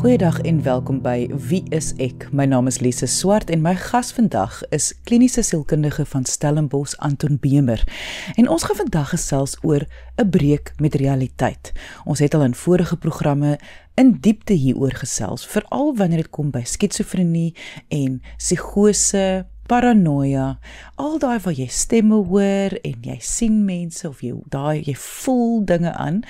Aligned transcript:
Goeiedag 0.00 0.38
en 0.40 0.62
welkom 0.62 1.02
by 1.04 1.26
Wie 1.28 1.60
is 1.76 1.90
ek? 2.00 2.22
My 2.32 2.46
naam 2.48 2.70
is 2.70 2.78
Lise 2.80 3.04
Swart 3.04 3.50
en 3.52 3.60
my 3.60 3.74
gas 3.76 4.14
vandag 4.16 4.62
is 4.72 4.94
kliniese 5.04 5.42
sielkundige 5.44 6.06
van 6.08 6.24
Stellenbosch 6.24 6.94
Anton 7.04 7.36
Bemer. 7.36 7.82
En 8.40 8.48
ons 8.48 8.64
gaan 8.64 8.78
vandag 8.78 9.12
gesels 9.12 9.58
oor 9.60 9.84
'n 10.16 10.30
breek 10.30 10.72
met 10.80 10.94
realiteit. 10.94 11.72
Ons 12.04 12.18
het 12.18 12.34
al 12.34 12.48
in 12.48 12.54
vorige 12.54 12.96
programme 12.96 13.58
in 13.94 14.16
diepte 14.20 14.52
hieroor 14.52 14.96
gesels, 14.96 15.46
veral 15.46 15.96
wanneer 15.96 16.24
dit 16.24 16.30
kom 16.30 16.50
by 16.50 16.62
skizofrenie 16.64 17.54
en 17.88 18.22
psigose 18.36 19.46
paranoia, 19.70 20.58
al 20.98 21.20
daai 21.22 21.38
waar 21.44 21.54
jy 21.54 21.68
stemme 21.70 22.16
hoor 22.26 22.74
en 22.82 23.04
jy 23.06 23.14
sien 23.22 23.60
mense 23.68 24.02
of 24.08 24.18
jy 24.24 24.32
daai 24.50 24.82
jy 24.82 24.96
voel 24.98 25.60
dinge 25.68 25.92
aan 25.94 26.24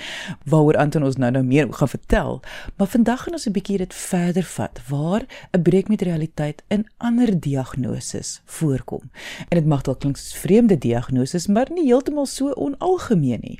waaroor 0.45 0.77
Anton 0.77 1.07
ons 1.07 1.17
nou 1.17 1.31
nou 1.33 1.41
meer 1.45 1.71
gaan 1.73 1.89
vertel. 1.89 2.41
Maar 2.77 2.87
vandag 2.93 3.23
gaan 3.23 3.33
ons 3.33 3.47
'n 3.47 3.51
bietjie 3.57 3.77
dit 3.77 3.93
verder 3.93 4.43
vat 4.43 4.81
waar 4.89 5.25
'n 5.57 5.61
breek 5.61 5.87
met 5.89 6.01
realiteit 6.01 6.63
in 6.69 6.87
ander 6.97 7.39
diagnoses 7.39 8.41
voorkom. 8.45 9.09
En 9.49 9.57
dit 9.57 9.65
mag 9.65 9.81
dalk 9.81 9.99
klink 9.99 10.17
soos 10.17 10.37
vreemde 10.37 10.77
diagnoses, 10.77 11.47
maar 11.47 11.67
nie 11.71 11.85
heeltemal 11.85 12.25
so 12.25 12.51
onalgemeen 12.51 13.39
nie. 13.41 13.59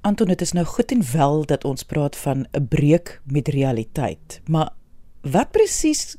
Anton, 0.01 0.27
dit 0.27 0.41
is 0.41 0.51
nou 0.51 0.65
goed 0.65 0.91
en 0.91 1.03
wel 1.11 1.45
dat 1.45 1.65
ons 1.65 1.83
praat 1.83 2.15
van 2.15 2.47
'n 2.51 2.67
breek 2.67 3.21
met 3.25 3.47
realiteit, 3.47 4.41
maar 4.47 4.73
wat 5.21 5.51
presies 5.51 6.17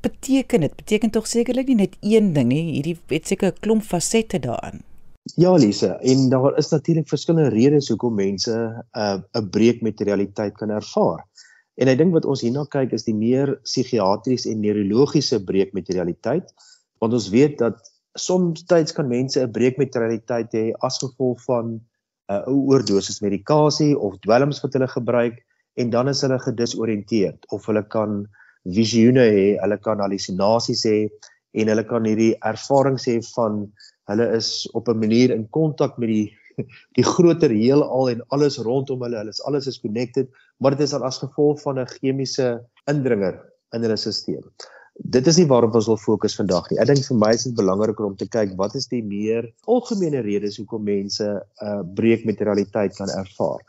beteken 0.00 0.60
dit? 0.60 0.76
Beteken 0.76 1.10
tog 1.10 1.26
sekerlik 1.26 1.66
nie 1.66 1.76
net 1.76 1.96
een 2.00 2.32
ding 2.32 2.48
nie, 2.48 2.72
hierdie 2.72 2.98
het 3.06 3.26
seker 3.26 3.52
'n 3.52 3.60
klomp 3.60 3.82
fasette 3.82 4.38
daarin. 4.38 4.82
Ja, 5.36 5.52
Lise, 5.52 5.86
en 5.86 6.28
daar 6.28 6.56
is 6.56 6.68
natuurlik 6.68 7.08
verskillende 7.08 7.48
redes 7.48 7.88
hoekom 7.88 8.14
mense 8.14 8.52
'n 8.52 8.98
uh, 8.98 9.18
'n 9.32 9.48
breek 9.50 9.80
met 9.82 10.00
realiteit 10.00 10.56
kan 10.56 10.70
ervaar. 10.70 11.26
En 11.80 11.88
ek 11.88 11.98
dink 11.98 12.12
wat 12.12 12.26
ons 12.28 12.42
hierna 12.44 12.66
kyk 12.68 12.92
is 12.92 13.06
die 13.06 13.16
meer 13.16 13.54
psigiatries 13.64 14.44
en 14.50 14.60
neurologiese 14.60 15.40
breek 15.48 15.72
met 15.76 15.88
realiteit, 15.88 16.50
want 17.00 17.16
ons 17.16 17.30
weet 17.32 17.56
dat 17.62 17.80
soms 18.20 18.64
kan 18.92 19.08
mense 19.08 19.40
'n 19.40 19.52
breek 19.52 19.78
met 19.78 19.96
realiteit 19.96 20.52
hê 20.52 20.72
as 20.82 20.98
gevolg 20.98 21.40
van 21.46 21.80
'n 21.80 21.80
uh, 22.34 22.42
oordosis 22.46 23.22
medikasie 23.22 23.96
of 23.98 24.18
dwelms 24.20 24.60
wat 24.62 24.72
hulle 24.72 24.88
gebruik 24.88 25.40
en 25.76 25.90
dan 25.90 26.08
is 26.08 26.20
hulle 26.22 26.38
gedisoriënteerd 26.38 27.46
of 27.50 27.66
hulle 27.66 27.82
kan 27.82 28.26
visioene 28.64 29.24
hê, 29.24 29.56
hulle 29.62 29.78
kan 29.78 30.00
halusinasies 30.00 30.84
hê 30.84 31.08
en 31.54 31.68
hulle 31.72 31.84
kan 31.84 32.04
hierdie 32.04 32.34
ervarings 32.44 33.06
hê 33.08 33.16
van 33.34 33.64
hulle 34.10 34.26
is 34.36 34.68
op 34.74 34.88
'n 34.88 34.98
manier 34.98 35.30
in 35.30 35.48
kontak 35.48 35.98
met 35.98 36.08
die 36.08 36.28
die 36.98 37.06
groter 37.06 37.50
heelal 37.50 38.10
en 38.10 38.24
alles 38.28 38.58
rondom 38.58 39.02
hulle. 39.06 39.18
Hulle 39.22 39.34
is 39.34 39.42
alles 39.48 39.66
is 39.70 39.80
connected, 39.80 40.28
maar 40.58 40.76
dit 40.76 40.86
is 40.86 40.94
al 40.96 41.06
as 41.08 41.20
gevolg 41.22 41.62
van 41.62 41.78
'n 41.78 41.88
chemiese 41.98 42.60
indringer 42.90 43.40
in 43.74 43.82
hulle 43.82 43.96
stelsel. 43.96 44.44
Dit 45.00 45.26
is 45.26 45.38
nie 45.38 45.46
waarop 45.48 45.74
ons 45.74 45.86
wil 45.86 45.96
fokus 45.96 46.34
vandag 46.36 46.70
nie. 46.70 46.78
Ek 46.82 46.90
dink 46.90 47.04
vir 47.06 47.16
my 47.16 47.30
is 47.32 47.44
dit 47.44 47.54
belangriker 47.56 48.04
om 48.04 48.16
te 48.16 48.28
kyk 48.28 48.56
wat 48.58 48.74
is 48.74 48.88
die 48.90 49.02
meer 49.02 49.48
algemene 49.66 50.20
redes 50.20 50.58
hoekom 50.60 50.84
mense 50.84 51.24
'n 51.24 51.40
uh, 51.66 51.82
breek 51.94 52.24
met 52.24 52.40
realiteit 52.40 52.96
kan 52.96 53.08
ervaar. 53.08 53.60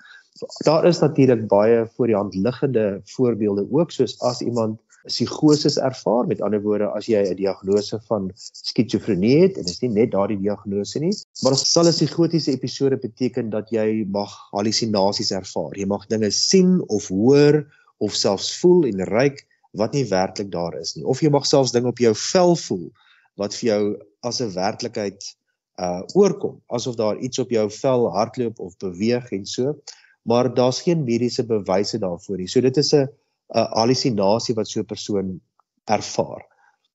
Daar 0.65 0.85
is 0.85 0.99
natuurlik 0.99 1.47
baie 1.47 1.85
voor 1.95 2.07
die 2.07 2.15
hand 2.15 2.35
liggende 2.35 3.01
voorbeelde 3.15 3.67
ook 3.71 3.91
soos 3.91 4.19
as 4.21 4.41
iemand 4.41 4.79
psigoses 5.05 5.77
ervaar. 5.77 6.27
Met 6.27 6.41
ander 6.41 6.61
woorde, 6.61 6.87
as 6.95 7.05
jy 7.05 7.21
'n 7.21 7.35
diagnose 7.35 7.99
van 8.07 8.31
skizofrenie 8.35 9.41
het 9.41 9.57
en 9.57 9.63
dit 9.63 9.73
is 9.73 9.81
nie 9.81 9.89
net 9.89 10.11
daardie 10.11 10.39
diagnose 10.39 10.99
nie, 10.99 11.13
maar 11.43 11.55
sal 11.55 11.85
'n 11.85 11.91
psigotiese 11.91 12.51
episode 12.51 12.97
beteken 12.97 13.49
dat 13.49 13.69
jy 13.69 14.05
mag 14.07 14.31
halusinasies 14.51 15.31
ervaar. 15.31 15.77
Jy 15.77 15.85
mag 15.85 16.07
dinge 16.07 16.31
sien 16.31 16.81
of 16.87 17.07
hoor 17.07 17.65
of 17.97 18.13
selfs 18.13 18.59
voel 18.59 18.85
en 18.85 19.05
ruik 19.05 19.47
wat 19.71 19.93
nie 19.93 20.05
werklik 20.05 20.51
daar 20.51 20.75
is 20.79 20.95
nie. 20.95 21.05
Of 21.05 21.21
jy 21.21 21.29
mag 21.29 21.45
selfs 21.45 21.71
dinge 21.71 21.87
op 21.87 21.99
jou 21.99 22.13
vel 22.15 22.55
voel 22.55 22.91
wat 23.39 23.55
vir 23.55 23.67
jou 23.67 23.83
as 24.21 24.41
'n 24.41 24.53
werklikheid 24.53 25.35
uh 25.79 26.01
oorkom, 26.13 26.61
asof 26.67 26.95
daar 26.95 27.17
iets 27.17 27.39
op 27.39 27.49
jou 27.49 27.69
vel 27.71 28.09
hardloop 28.11 28.59
of 28.59 28.77
beweeg 28.77 29.31
en 29.31 29.45
so, 29.45 29.75
maar 30.21 30.53
daar's 30.53 30.81
geen 30.81 31.03
mediese 31.03 31.43
bewyse 31.43 31.97
daarvoor 31.97 32.37
nie. 32.37 32.47
So 32.47 32.61
dit 32.61 32.77
is 32.77 32.93
'n 32.93 33.09
'n 33.55 33.67
hallusinasie 33.79 34.55
wat 34.55 34.67
so 34.67 34.79
'n 34.79 34.85
persoon 34.85 35.41
ervaar. 35.85 36.43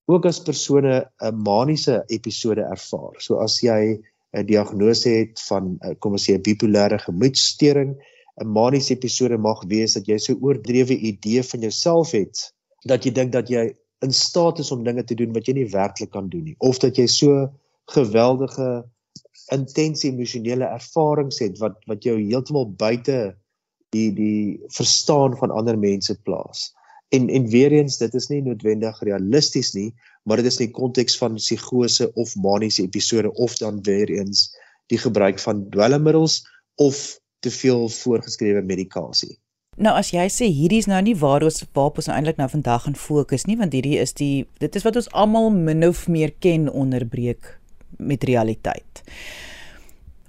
Ook 0.07 0.27
as 0.27 0.43
persone 0.43 1.05
'n 1.21 1.43
maniese 1.43 2.05
episode 2.07 2.63
ervaar. 2.63 3.15
So 3.19 3.39
as 3.39 3.61
jy 3.61 4.01
'n 4.33 4.47
diagnose 4.47 5.09
het 5.09 5.41
van 5.49 5.77
eh, 5.81 5.95
kom 5.99 6.13
ons 6.13 6.29
sê 6.29 6.35
'n 6.35 6.43
bipolêre 6.43 6.99
gemoedstoring, 6.99 7.97
'n 8.41 8.53
maniese 8.53 8.95
episode 8.95 9.39
mag 9.39 9.63
wees 9.69 9.97
dat 9.97 10.09
jy 10.09 10.19
so 10.21 10.37
oordrewe 10.41 10.97
idee 10.97 11.43
van 11.43 11.61
jouself 11.61 12.13
het 12.13 12.53
dat 12.85 13.05
jy 13.05 13.13
dink 13.13 13.33
dat 13.33 13.49
jy 13.49 13.71
in 14.05 14.13
staat 14.13 14.61
is 14.61 14.71
om 14.75 14.85
dinge 14.85 15.05
te 15.05 15.17
doen 15.17 15.33
wat 15.33 15.49
jy 15.49 15.57
nie 15.57 15.71
werklik 15.73 16.13
kan 16.13 16.29
doen 16.29 16.45
nie 16.51 16.57
of 16.59 16.79
dat 16.83 16.99
jy 17.01 17.07
so 17.09 17.47
geweldige 17.97 18.85
intense 19.55 20.05
emosionele 20.09 20.69
ervarings 20.69 21.41
het 21.41 21.59
wat 21.63 21.81
wat 21.89 22.05
jou 22.05 22.19
heeltemal 22.19 22.69
buite 22.77 23.17
die 23.95 24.13
die 24.13 24.61
verstaan 24.75 25.37
van 25.37 25.51
ander 25.51 25.79
mense 25.79 26.17
plaas. 26.23 26.73
En 27.09 27.29
en 27.29 27.49
weer 27.49 27.73
eens 27.73 27.99
dit 27.99 28.15
is 28.15 28.29
nie 28.29 28.43
noodwendig 28.43 29.01
realisties 29.01 29.73
nie, 29.73 29.95
maar 30.23 30.37
dit 30.43 30.47
is 30.51 30.59
in 30.59 30.67
die 30.67 30.75
konteks 30.75 31.19
van 31.19 31.39
psigose 31.39 32.13
of 32.15 32.35
maniese 32.37 32.83
episode 32.83 33.33
of 33.33 33.57
dan 33.57 33.83
weer 33.83 34.11
eens 34.11 34.51
die 34.87 34.99
gebruik 34.99 35.39
van 35.39 35.69
dwelmmiddels 35.71 36.43
of 36.75 37.21
te 37.39 37.51
veel 37.51 37.89
voorgeskrewe 37.89 38.63
medikasie. 38.63 39.39
Nou 39.77 39.93
as 39.99 40.11
jy 40.15 40.25
sê 40.33 40.49
hierdie 40.49 40.81
is 40.81 40.89
nou 40.89 41.03
nie 41.05 41.15
waar 41.21 41.45
ons 41.45 41.61
waarop 41.77 41.99
ons 42.01 42.09
nou 42.09 42.17
eintlik 42.17 42.39
nou 42.41 42.49
vandag 42.49 42.87
gaan 42.87 42.97
fokus 42.97 43.45
nie 43.45 43.59
want 43.61 43.77
hierdie 43.77 43.99
is 44.01 44.17
die 44.17 44.47
dit 44.63 44.79
is 44.79 44.87
wat 44.87 44.97
ons 44.97 45.11
almal 45.13 45.51
min 45.53 45.85
of 45.85 46.07
meer 46.09 46.33
ken 46.41 46.71
onderbreek 46.73 47.59
met 47.99 48.25
realiteit. 48.25 49.05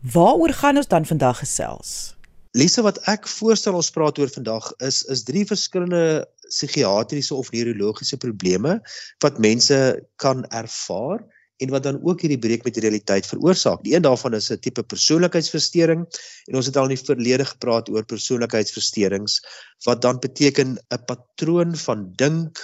Waaroor 0.04 0.54
gaan 0.54 0.78
ons 0.78 0.92
dan 0.92 1.08
vandag 1.08 1.40
gesels? 1.40 2.17
Lise 2.56 2.82
wat 2.86 3.00
ek 3.12 3.28
voorstel 3.28 3.76
ons 3.76 3.92
praat 3.92 4.20
oor 4.20 4.30
vandag 4.32 4.70
is 4.86 5.04
is 5.12 5.26
drie 5.28 5.44
verskillende 5.48 6.28
psigiatriese 6.48 7.36
of 7.36 7.52
neurologiese 7.52 8.18
probleme 8.18 8.78
wat 9.24 9.42
mense 9.44 9.78
kan 10.16 10.46
ervaar 10.56 11.26
en 11.58 11.74
wat 11.74 11.84
dan 11.84 11.98
ook 12.06 12.22
hierdie 12.22 12.40
breek 12.40 12.64
met 12.64 12.76
die 12.78 12.84
realiteit 12.86 13.26
veroorsaak. 13.26 13.82
Die 13.84 13.96
een 13.96 14.06
daarvan 14.06 14.38
is 14.38 14.52
'n 14.52 14.60
tipe 14.62 14.84
persoonlikheidsversteuring 14.84 16.06
en 16.48 16.56
ons 16.56 16.66
het 16.66 16.78
al 16.78 16.90
in 16.90 16.96
die 16.96 17.06
verlede 17.06 17.46
gepraat 17.46 17.90
oor 17.90 18.06
persoonlikheidsversteurings 18.06 19.42
wat 19.86 20.02
dan 20.02 20.20
beteken 20.20 20.78
'n 20.78 21.06
patroon 21.06 21.76
van 21.76 22.14
dink, 22.16 22.62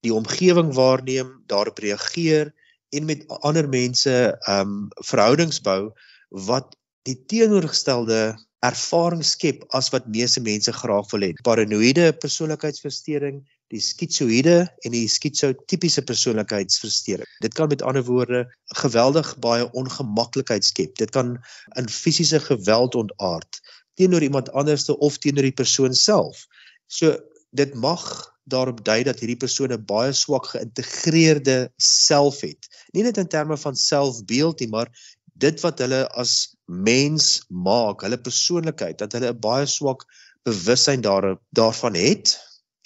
die 0.00 0.14
omgewing 0.14 0.74
waarneem, 0.74 1.42
daarop 1.46 1.78
reageer 1.78 2.52
en 2.90 3.04
met 3.04 3.26
ander 3.28 3.68
mense 3.68 4.38
ehm 4.46 4.60
um, 4.60 4.88
verhoudings 5.02 5.60
bou 5.60 5.92
wat 6.30 6.76
die 7.02 7.24
teenoorgestelde 7.26 8.36
ervaring 8.64 9.24
skep 9.24 9.64
as 9.76 9.90
wat 9.92 10.08
meeste 10.08 10.40
mense 10.40 10.72
graag 10.72 11.10
wil 11.12 11.26
hê. 11.26 11.32
Paranoïde 11.44 12.12
persoonlikheidsversteuring, 12.22 13.42
die 13.74 13.82
skizoïde 13.82 14.56
en 14.86 14.94
die 14.94 15.06
skizotipiese 15.10 16.02
persoonlikheidsversteuring. 16.06 17.28
Dit 17.42 17.54
kan 17.54 17.68
met 17.68 17.82
ander 17.82 18.04
woorde 18.06 18.44
geweldig 18.80 19.34
baie 19.44 19.66
ongemaklikheid 19.72 20.64
skep. 20.64 20.96
Dit 20.96 21.10
kan 21.10 21.36
in 21.76 21.90
fisiese 21.90 22.40
geweld 22.40 22.94
ontaard 22.94 23.60
teenoor 23.96 24.22
iemand 24.22 24.52
anderste 24.52 24.98
of 24.98 25.18
teenoor 25.18 25.46
die 25.48 25.56
persoon 25.56 25.94
self. 25.94 26.44
So 26.86 27.16
dit 27.56 27.74
mag 27.74 28.02
daarop 28.46 28.84
dui 28.84 29.02
dat 29.08 29.20
hierdie 29.20 29.40
persoon 29.40 29.72
'n 29.72 29.84
baie 29.84 30.12
swak 30.12 30.46
geïntegreerde 30.52 31.72
self 31.76 32.40
het. 32.40 32.68
Nie 32.92 33.02
net 33.02 33.16
in 33.16 33.28
terme 33.28 33.56
van 33.56 33.76
selfbeeld 33.76 34.60
nie, 34.60 34.68
maar 34.68 34.90
dit 35.34 35.60
wat 35.60 35.78
hulle 35.78 36.06
as 36.08 36.55
mens 36.66 37.44
maak, 37.48 38.02
hulle 38.02 38.18
persoonlikheid, 38.18 38.98
dat 38.98 39.12
hulle 39.12 39.32
'n 39.32 39.40
baie 39.40 39.66
swak 39.66 40.04
bewussyn 40.46 41.00
daar 41.00 41.36
daarvan 41.50 41.94
het 41.94 42.36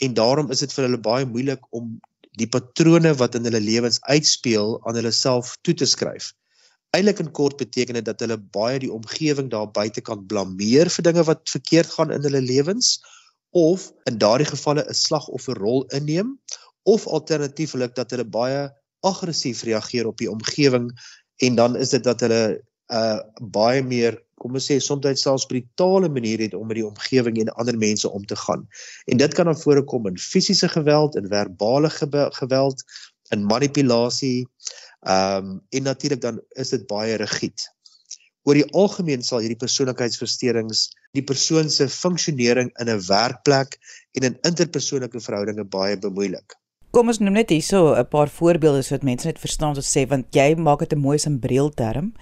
en 0.05 0.15
daarom 0.15 0.51
is 0.51 0.61
dit 0.65 0.73
vir 0.73 0.85
hulle 0.85 1.01
baie 1.01 1.27
moeilik 1.27 1.65
om 1.77 2.01
die 2.41 2.49
patrone 2.49 3.13
wat 3.21 3.35
in 3.35 3.45
hulle 3.45 3.61
lewens 3.61 4.01
uitspeel 4.01 4.79
aan 4.87 4.97
hulle 5.01 5.13
self 5.13 5.57
toe 5.63 5.75
te 5.75 5.87
skryf. 5.87 6.33
Eilik 6.97 7.21
in 7.23 7.31
kort 7.31 7.57
beteken 7.57 7.95
dit 7.95 8.05
dat 8.05 8.21
hulle 8.21 8.39
baie 8.39 8.79
die 8.83 8.93
omgewing 8.93 9.51
daar 9.51 9.71
buite 9.71 10.01
kan 10.01 10.27
blameer 10.27 10.91
vir 10.91 11.07
dinge 11.07 11.25
wat 11.29 11.51
verkeerd 11.53 11.91
gaan 11.97 12.11
in 12.11 12.25
hulle 12.27 12.41
lewens 12.41 12.99
of 13.51 13.91
in 14.11 14.19
daardie 14.19 14.49
gevalle 14.49 14.87
'n 14.89 14.95
slagofferrol 14.95 15.85
inneem 15.99 16.39
of 16.83 17.07
alternatiefelik 17.07 17.95
dat 17.95 18.11
hulle 18.11 18.25
baie 18.25 18.71
aggressief 19.07 19.63
reageer 19.63 20.07
op 20.07 20.19
die 20.19 20.31
omgewing 20.31 20.91
en 21.47 21.55
dan 21.55 21.77
is 21.77 21.91
dit 21.91 22.05
dat 22.05 22.21
hulle 22.21 22.61
uh 22.91 23.21
baie 23.41 23.83
meer 23.87 24.19
kom 24.41 24.57
ons 24.57 24.67
sê 24.71 24.79
soms 24.81 25.23
selfs 25.23 25.47
brutale 25.47 26.09
manier 26.09 26.41
het 26.41 26.55
om 26.57 26.67
met 26.67 26.79
die 26.81 26.87
omgewing 26.87 27.41
en 27.43 27.53
ander 27.61 27.77
mense 27.79 28.09
om 28.09 28.25
te 28.27 28.37
gaan. 28.37 28.67
En 29.07 29.21
dit 29.21 29.35
kan 29.37 29.51
dan 29.51 29.59
voorkom 29.59 30.09
in 30.09 30.19
fisiese 30.19 30.69
geweld, 30.69 31.17
in 31.17 31.29
verbale 31.29 31.91
geweld, 32.41 32.85
in 33.31 33.45
manipulasie. 33.45 34.49
Ehm 35.01 35.51
um, 35.51 35.61
en 35.69 35.83
natuurlik 35.83 36.21
dan 36.21 36.41
is 36.51 36.73
dit 36.73 36.87
baie 36.87 37.15
rigied. 37.21 37.69
Oor 38.49 38.57
die 38.57 38.71
algemeen 38.73 39.23
sal 39.23 39.45
hierdie 39.45 39.61
persoonlikheidsversteurings 39.61 40.89
die 41.17 41.25
persoon 41.25 41.71
se 41.71 41.89
funksionering 41.89 42.71
in 42.81 42.89
'n 42.89 43.03
werkplek 43.07 43.77
en 44.17 44.25
in 44.29 44.39
interpersoonlike 44.49 45.21
verhoudinge 45.21 45.65
baie 45.65 45.99
bemoeilik. 45.99 46.60
Kom 46.91 47.07
ons 47.07 47.21
noem 47.23 47.37
net 47.39 47.53
hierso 47.55 47.95
'n 47.95 48.09
paar 48.11 48.27
voorbeelde 48.27 48.83
sodat 48.83 49.05
mense 49.07 49.27
net 49.27 49.39
verstaan 49.39 49.75
wat 49.79 49.87
sê 49.87 50.03
want 50.11 50.27
jy 50.35 50.57
maak 50.59 50.81
dit 50.81 50.93
'n 50.93 50.99
mooi 50.99 51.19
simbreelterm 51.19 52.13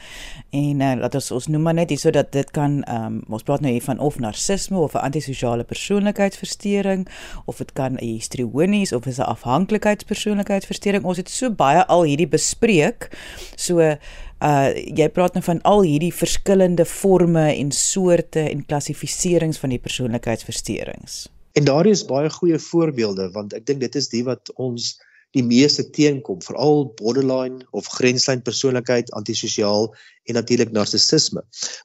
en 0.53 0.81
uh, 0.81 0.95
laat 1.01 1.15
ons 1.15 1.31
ons 1.31 1.47
noem 1.49 1.63
maar 1.63 1.75
net 1.75 1.89
hierso 1.89 2.11
dat 2.11 2.33
dit 2.33 2.51
kan 2.51 2.85
um, 2.85 3.23
ons 3.31 3.43
praat 3.43 3.61
nou 3.61 3.73
hier 3.73 3.83
van 3.83 3.99
of 3.99 4.19
narcisme 4.19 4.77
of 4.79 4.93
'n 4.95 4.99
antisosiale 5.09 5.65
persoonlikheidsversteuring 5.65 7.09
of 7.47 7.57
dit 7.57 7.73
kan 7.73 7.97
'n 7.97 8.05
histrionies 8.05 8.93
of 8.93 9.07
is 9.07 9.19
'n 9.19 9.33
afhanklikheidspersoonlikheidsversteuring 9.33 11.05
ons 11.05 11.17
het 11.17 11.31
so 11.31 11.51
baie 11.51 11.87
al 11.87 12.03
hierdie 12.03 12.29
bespreek. 12.29 13.09
So 13.57 13.81
uh 13.81 14.69
jy 14.77 15.09
praat 15.09 15.33
nou 15.33 15.45
van 15.45 15.63
al 15.63 15.81
hierdie 15.83 16.13
verskillende 16.15 16.85
forme 16.85 17.57
en 17.57 17.73
soorte 17.73 18.41
en 18.51 18.67
klassifiserings 18.67 19.59
van 19.59 19.71
die 19.71 19.81
persoonlikheidsversteurings 19.81 21.29
En 21.53 21.65
daar 21.65 21.87
is 21.87 22.05
baie 22.05 22.31
goeie 22.31 22.59
voorbeelde 22.59 23.31
want 23.35 23.55
ek 23.57 23.67
dink 23.67 23.81
dit 23.81 23.95
is 23.97 24.11
die 24.13 24.25
wat 24.27 24.53
ons 24.57 24.97
die 25.37 25.45
meeste 25.45 25.85
teenkom, 25.93 26.41
veral 26.41 26.87
borderline 26.97 27.61
of 27.77 27.89
grenslyn 27.99 28.41
persoonlikheid, 28.45 29.11
antisosiaal 29.17 29.91
en 30.25 30.39
natuurlik 30.39 30.73
narcissisme. 30.73 31.43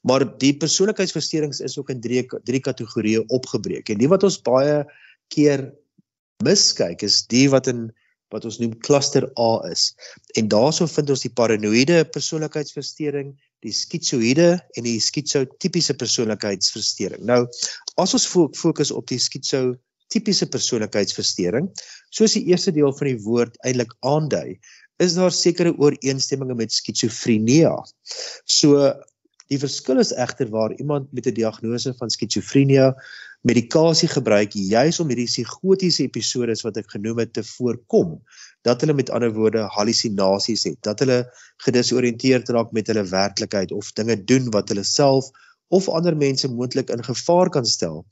Maar 0.08 0.26
die 0.40 0.54
persoonlikheidsversteurings 0.58 1.60
is 1.60 1.76
ook 1.78 1.92
in 1.92 2.00
drie 2.04 2.24
drie 2.48 2.62
kategorieë 2.64 3.26
opgebreek. 3.36 3.90
En 3.92 4.00
die 4.00 4.12
wat 4.12 4.24
ons 4.24 4.40
baie 4.42 4.84
keer 5.34 5.72
miskyk 6.44 7.04
is 7.04 7.24
die 7.28 7.50
wat 7.52 7.68
in 7.72 7.90
wat 8.34 8.48
ons 8.50 8.58
noem 8.62 8.74
kluster 8.82 9.28
A 9.38 9.52
is. 9.70 9.92
En 10.40 10.48
daarso 10.50 10.88
vind 10.90 11.12
ons 11.14 11.22
die 11.22 11.34
paranoïde 11.38 12.00
persoonlikheidsversteuring, 12.16 13.36
die 13.64 13.74
skizoïde 13.76 14.58
en 14.78 14.86
die 14.88 15.00
skizotipiese 15.02 15.96
persoonlikheidsversteuring. 16.00 17.24
Nou, 17.28 17.46
as 18.02 18.16
ons 18.18 18.28
fokus 18.28 18.92
op 18.92 19.08
die 19.12 19.20
skizotipiese 19.22 20.50
persoonlikheidsversteuring, 20.52 21.70
soos 22.12 22.36
die 22.38 22.46
eerste 22.52 22.74
deel 22.76 22.94
van 22.98 23.12
die 23.12 23.20
woord 23.24 23.58
eintlik 23.64 23.96
aandui, 24.06 24.60
is 25.02 25.16
daar 25.18 25.34
sekere 25.34 25.74
ooreenstemminge 25.80 26.56
met 26.60 26.76
skizofrenie. 26.76 27.66
So 28.46 28.92
die 29.52 29.60
verskil 29.60 30.00
is 30.02 30.14
egter 30.16 30.50
waar 30.54 30.74
iemand 30.80 31.12
met 31.14 31.28
'n 31.28 31.34
diagnose 31.34 31.94
van 32.00 32.10
skizofrenie 32.10 32.92
medikasie 33.44 34.08
gebruik 34.08 34.56
juis 34.56 35.00
om 35.04 35.10
hierdie 35.12 35.28
psigotiese 35.28 36.06
episodes 36.06 36.64
wat 36.64 36.78
ek 36.80 36.94
genoem 36.96 37.24
het 37.24 37.34
te 37.36 37.44
voorkom 37.44 38.16
dat 38.68 38.84
hulle 38.84 38.96
met 38.96 39.12
ander 39.12 39.34
woorde 39.36 39.66
halusinasies 39.76 40.64
het 40.70 40.80
dat 40.88 41.04
hulle 41.04 41.20
gedisoriënteerd 41.66 42.54
raak 42.56 42.72
met 42.78 42.88
hulle 42.92 43.04
werklikheid 43.10 43.76
of 43.76 43.92
dinge 44.00 44.16
doen 44.32 44.48
wat 44.56 44.72
hulle 44.72 44.86
self 44.88 45.28
of 45.74 45.90
ander 45.90 46.16
mense 46.16 46.48
moontlik 46.48 46.94
in 46.96 47.04
gevaar 47.04 47.52
kan 47.52 47.68
stel 47.68 48.06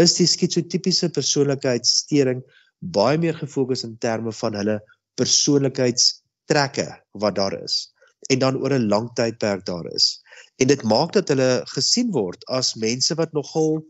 is 0.00 0.16
die 0.16 0.28
skizotipiese 0.30 1.12
persoonlikheidssteuring 1.12 2.40
baie 2.80 3.20
meer 3.20 3.36
gefokus 3.36 3.84
in 3.84 3.98
terme 4.00 4.32
van 4.32 4.56
hulle 4.56 4.80
persoonlikheidstrekke 5.20 6.88
wat 7.20 7.36
daar 7.36 7.56
is 7.60 7.82
en 8.30 8.38
dan 8.38 8.56
oor 8.62 8.72
'n 8.78 8.88
lang 8.88 9.08
tydperk 9.18 9.64
daar 9.66 9.86
is. 9.92 10.20
En 10.56 10.66
dit 10.66 10.82
maak 10.82 11.12
dat 11.12 11.28
hulle 11.28 11.62
gesien 11.64 12.10
word 12.10 12.44
as 12.46 12.74
mense 12.74 13.14
wat 13.14 13.32
nogal 13.32 13.82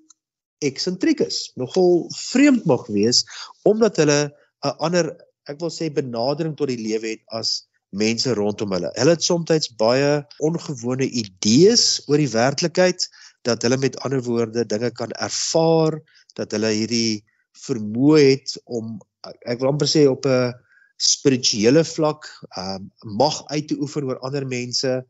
eksentriek 0.65 1.21
is, 1.25 1.51
nogal 1.57 2.07
vreemd 2.17 2.67
mag 2.69 2.87
wees 2.93 3.25
omdat 3.69 3.97
hulle 4.03 4.21
'n 4.65 4.77
ander, 4.87 5.17
ek 5.49 5.61
wil 5.61 5.73
sê 5.73 5.89
benadering 5.93 6.57
tot 6.57 6.69
die 6.69 6.81
lewe 6.81 7.17
het 7.17 7.25
as 7.33 7.71
mense 7.91 8.35
rondom 8.35 8.73
hulle. 8.77 8.91
Hulle 8.95 9.17
het 9.17 9.25
soms 9.25 9.71
baie 9.81 10.23
ongewone 10.39 11.09
idees 11.09 12.03
oor 12.07 12.21
die 12.23 12.31
werklikheid 12.31 13.09
dat 13.43 13.63
hulle 13.65 13.79
met 13.81 13.99
ander 14.05 14.23
woorde 14.23 14.67
dinge 14.69 14.91
kan 14.91 15.11
ervaar, 15.17 15.99
dat 16.37 16.53
hulle 16.53 16.71
hierdie 16.77 17.25
vermoë 17.67 18.21
het 18.21 18.57
om 18.65 18.99
ek 19.25 19.61
wil 19.61 19.73
amper 19.73 19.89
sê 19.91 20.07
op 20.09 20.27
'n 20.27 20.53
spirituele 21.01 21.85
vlak 21.85 22.29
um, 22.61 22.91
mag 23.17 23.41
uit 23.49 23.69
te 23.69 23.77
oefen 23.81 24.05
oor 24.05 24.21
ander 24.21 24.47
mense. 24.47 25.05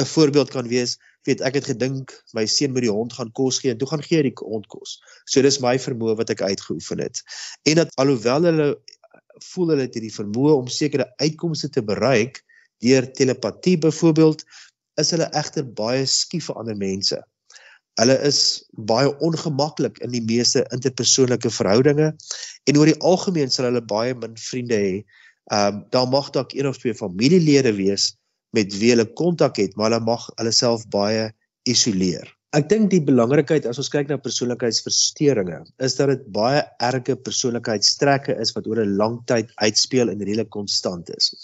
'n 0.00 0.04
Voorbeeld 0.04 0.50
kan 0.50 0.68
wees 0.68 0.96
weet 1.26 1.42
ek 1.46 1.58
het 1.58 1.68
gedink 1.72 2.12
my 2.36 2.46
seun 2.50 2.74
met 2.74 2.86
die 2.86 2.92
hond 2.92 3.14
gaan 3.16 3.32
kos 3.36 3.60
gee 3.62 3.74
en 3.74 3.78
toe 3.80 3.88
gaan 3.90 4.04
gee 4.04 4.22
die 4.26 4.34
hond 4.40 4.66
kos. 4.72 4.98
So 5.26 5.42
dis 5.44 5.60
my 5.64 5.76
vermoë 5.82 6.16
wat 6.20 6.32
ek 6.34 6.44
uitgeoefen 6.46 7.02
het. 7.02 7.22
En 7.68 7.82
dat 7.82 7.94
alhoewel 8.02 8.48
hulle 8.50 8.68
voel 9.50 9.74
hulle 9.74 9.86
het 9.86 9.96
hierdie 9.98 10.14
vermoë 10.14 10.54
om 10.56 10.68
sekere 10.72 11.08
uitkomste 11.20 11.70
te 11.72 11.84
bereik 11.84 12.42
deur 12.84 13.08
telepatie 13.16 13.76
byvoorbeeld, 13.80 14.44
is 15.00 15.12
hulle 15.12 15.28
egter 15.36 15.64
baie 15.76 16.04
skief 16.08 16.50
vir 16.50 16.60
ander 16.60 16.76
mense. 16.76 17.18
Hulle 18.00 18.16
is 18.28 18.40
baie 18.88 19.08
ongemaklik 19.24 19.98
in 20.04 20.12
die 20.12 20.24
meeste 20.24 20.64
interpersoonlike 20.74 21.50
verhoudinge 21.52 22.12
en 22.68 22.78
oor 22.80 22.90
die 22.90 23.00
algemeen 23.00 23.52
sal 23.52 23.70
hulle 23.70 23.84
baie 23.84 24.16
min 24.16 24.36
vriende 24.40 24.80
hê. 24.80 24.94
Ehm 25.52 25.80
um, 25.80 25.82
daar 25.94 26.08
mag 26.10 26.30
dalk 26.34 26.52
een 26.52 26.68
of 26.68 26.78
twee 26.82 26.94
familielede 26.94 27.72
wees 27.76 28.14
met 28.56 28.72
wie 28.80 28.94
hulle 28.94 29.06
kontak 29.18 29.60
het, 29.60 29.76
maar 29.76 29.90
hulle 29.90 30.04
mag 30.06 30.24
hulle 30.38 30.54
self 30.54 30.86
baie 30.92 31.28
isoleer. 31.68 32.26
Ek 32.56 32.68
dink 32.70 32.88
die 32.92 33.02
belangrikheid 33.04 33.66
as 33.68 33.80
ons 33.82 33.90
kyk 33.92 34.08
na 34.08 34.16
persoonlikheidsversteurings 34.22 35.72
is 35.82 35.96
dat 35.98 36.12
dit 36.12 36.22
baie 36.32 36.62
erge 36.84 37.16
persoonlikheidstrekke 37.26 38.36
is 38.40 38.54
wat 38.56 38.68
oor 38.70 38.80
'n 38.80 38.96
lang 38.96 39.18
tyd 39.28 39.50
uitspeel 39.60 40.08
en 40.08 40.22
redelik 40.22 40.50
konstant 40.54 41.10
is. 41.16 41.34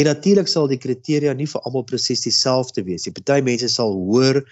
En 0.00 0.06
natuurlik 0.06 0.48
sal 0.48 0.66
die 0.70 0.80
kriteria 0.80 1.34
nie 1.34 1.46
vir 1.46 1.62
almal 1.66 1.84
presies 1.84 2.24
dieselfde 2.26 2.82
wees 2.86 3.06
nie. 3.06 3.12
Party 3.12 3.40
mense 3.42 3.68
sal 3.68 3.92
hoor 3.92 4.42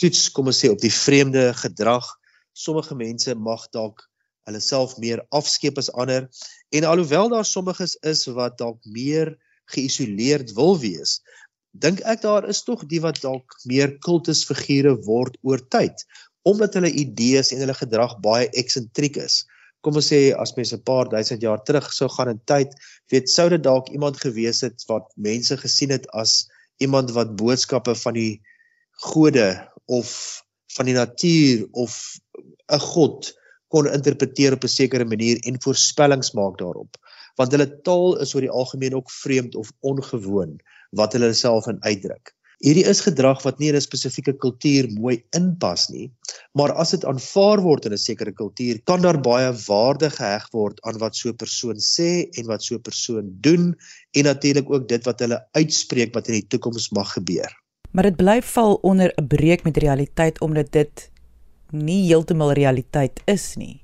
toets 0.00 0.30
kom 0.30 0.46
ons 0.46 0.58
sê 0.64 0.70
op 0.70 0.80
die 0.80 0.90
vreemde 0.90 1.52
gedrag. 1.54 2.06
Sommige 2.54 2.94
mense 2.94 3.34
mag 3.34 3.68
dalk 3.70 4.02
hulle 4.48 4.60
self 4.60 4.96
meer 4.98 5.22
afskeep 5.30 5.78
as 5.78 5.90
ander 5.94 6.28
en 6.74 6.84
alhoewel 6.84 7.28
daar 7.28 7.46
sommiges 7.46 7.96
is 8.02 8.26
wat 8.26 8.58
dalk 8.58 8.80
meer 8.84 9.36
geïsoleerd 9.72 10.52
wil 10.58 10.74
wees, 10.80 11.20
dink 11.72 12.02
ek 12.04 12.22
daar 12.22 12.48
is 12.48 12.62
tog 12.66 12.84
die 12.88 13.00
wat 13.00 13.20
dalk 13.22 13.56
meer 13.64 13.96
kultusfigure 14.04 14.94
word 15.06 15.38
oor 15.42 15.62
tyd 15.74 16.04
omdat 16.44 16.74
hulle 16.74 16.90
idees 16.90 17.52
en 17.54 17.62
hulle 17.62 17.74
gedrag 17.78 18.16
baie 18.22 18.48
eksentriek 18.58 19.20
is. 19.22 19.44
Kom 19.82 19.94
ons 19.98 20.08
sê 20.10 20.34
as 20.34 20.54
mense 20.56 20.74
'n 20.74 20.82
paar 20.82 21.08
duisend 21.08 21.42
jaar 21.42 21.62
terug 21.62 21.92
sou 21.92 22.08
gaan 22.08 22.30
in 22.34 22.40
tyd, 22.46 22.74
weet 23.10 23.30
sou 23.30 23.48
dit 23.48 23.62
dalk 23.62 23.90
iemand 23.90 24.18
gewees 24.18 24.62
het 24.66 24.82
wat 24.88 25.06
mense 25.16 25.56
gesien 25.56 25.90
het 25.90 26.06
as 26.10 26.48
iemand 26.78 27.14
wat 27.14 27.36
boodskappe 27.36 27.94
van 27.94 28.14
die 28.14 28.42
gode 29.06 29.48
of 29.86 30.42
van 30.76 30.86
die 30.86 30.94
natuur 30.94 31.66
of 31.72 32.18
'n 32.68 32.78
god 32.78 33.32
kon 33.68 33.86
interpreteer 33.86 34.52
op 34.52 34.64
'n 34.64 34.76
sekere 34.80 35.04
manier 35.04 35.38
en 35.46 35.62
voorspellings 35.62 36.32
maak 36.32 36.58
daarop 36.58 36.96
want 37.36 37.52
hulle 37.54 37.68
taal 37.86 38.18
is 38.24 38.34
oor 38.34 38.44
die 38.44 38.56
algemeen 38.60 38.94
ook 38.94 39.10
vreemd 39.10 39.54
of 39.54 39.72
ongewoon 39.80 40.58
wat 40.96 41.16
hulle 41.16 41.32
self 41.34 41.66
in 41.66 41.80
uitdruk. 41.82 42.34
Hierdie 42.62 42.84
is 42.86 43.00
gedrag 43.02 43.40
wat 43.42 43.58
nie 43.58 43.72
in 43.72 43.76
'n 43.76 43.82
spesifieke 43.82 44.32
kultuur 44.38 44.86
mooi 44.94 45.16
inpas 45.34 45.88
nie, 45.90 46.12
maar 46.54 46.70
as 46.78 46.92
dit 46.94 47.04
aanvaar 47.04 47.60
word 47.60 47.86
in 47.86 47.92
'n 47.92 47.98
sekere 47.98 48.32
kultuur, 48.32 48.78
kan 48.86 49.02
daar 49.02 49.18
baie 49.18 49.50
waarde 49.66 50.10
geheg 50.10 50.46
word 50.52 50.78
aan 50.86 50.98
wat 50.98 51.16
so 51.16 51.28
'n 51.30 51.36
persoon 51.36 51.80
sê 51.82 52.30
en 52.38 52.46
wat 52.46 52.62
so 52.62 52.76
'n 52.76 52.82
persoon 52.82 53.34
doen 53.40 53.74
en 54.14 54.24
natuurlik 54.24 54.70
ook 54.70 54.86
dit 54.88 55.04
wat 55.04 55.18
hulle 55.18 55.42
uitspreek 55.52 56.14
wat 56.14 56.28
in 56.28 56.34
die 56.34 56.46
toekoms 56.46 56.90
mag 56.90 57.12
gebeur. 57.12 57.50
Maar 57.90 58.04
dit 58.04 58.16
bly 58.16 58.40
val 58.42 58.78
onder 58.82 59.12
'n 59.16 59.26
breek 59.26 59.64
met 59.64 59.76
realiteit 59.76 60.40
omdat 60.40 60.72
dit 60.72 61.10
nie 61.70 62.06
heeltemal 62.06 62.52
realiteit 62.52 63.20
is 63.24 63.56
nie. 63.56 63.82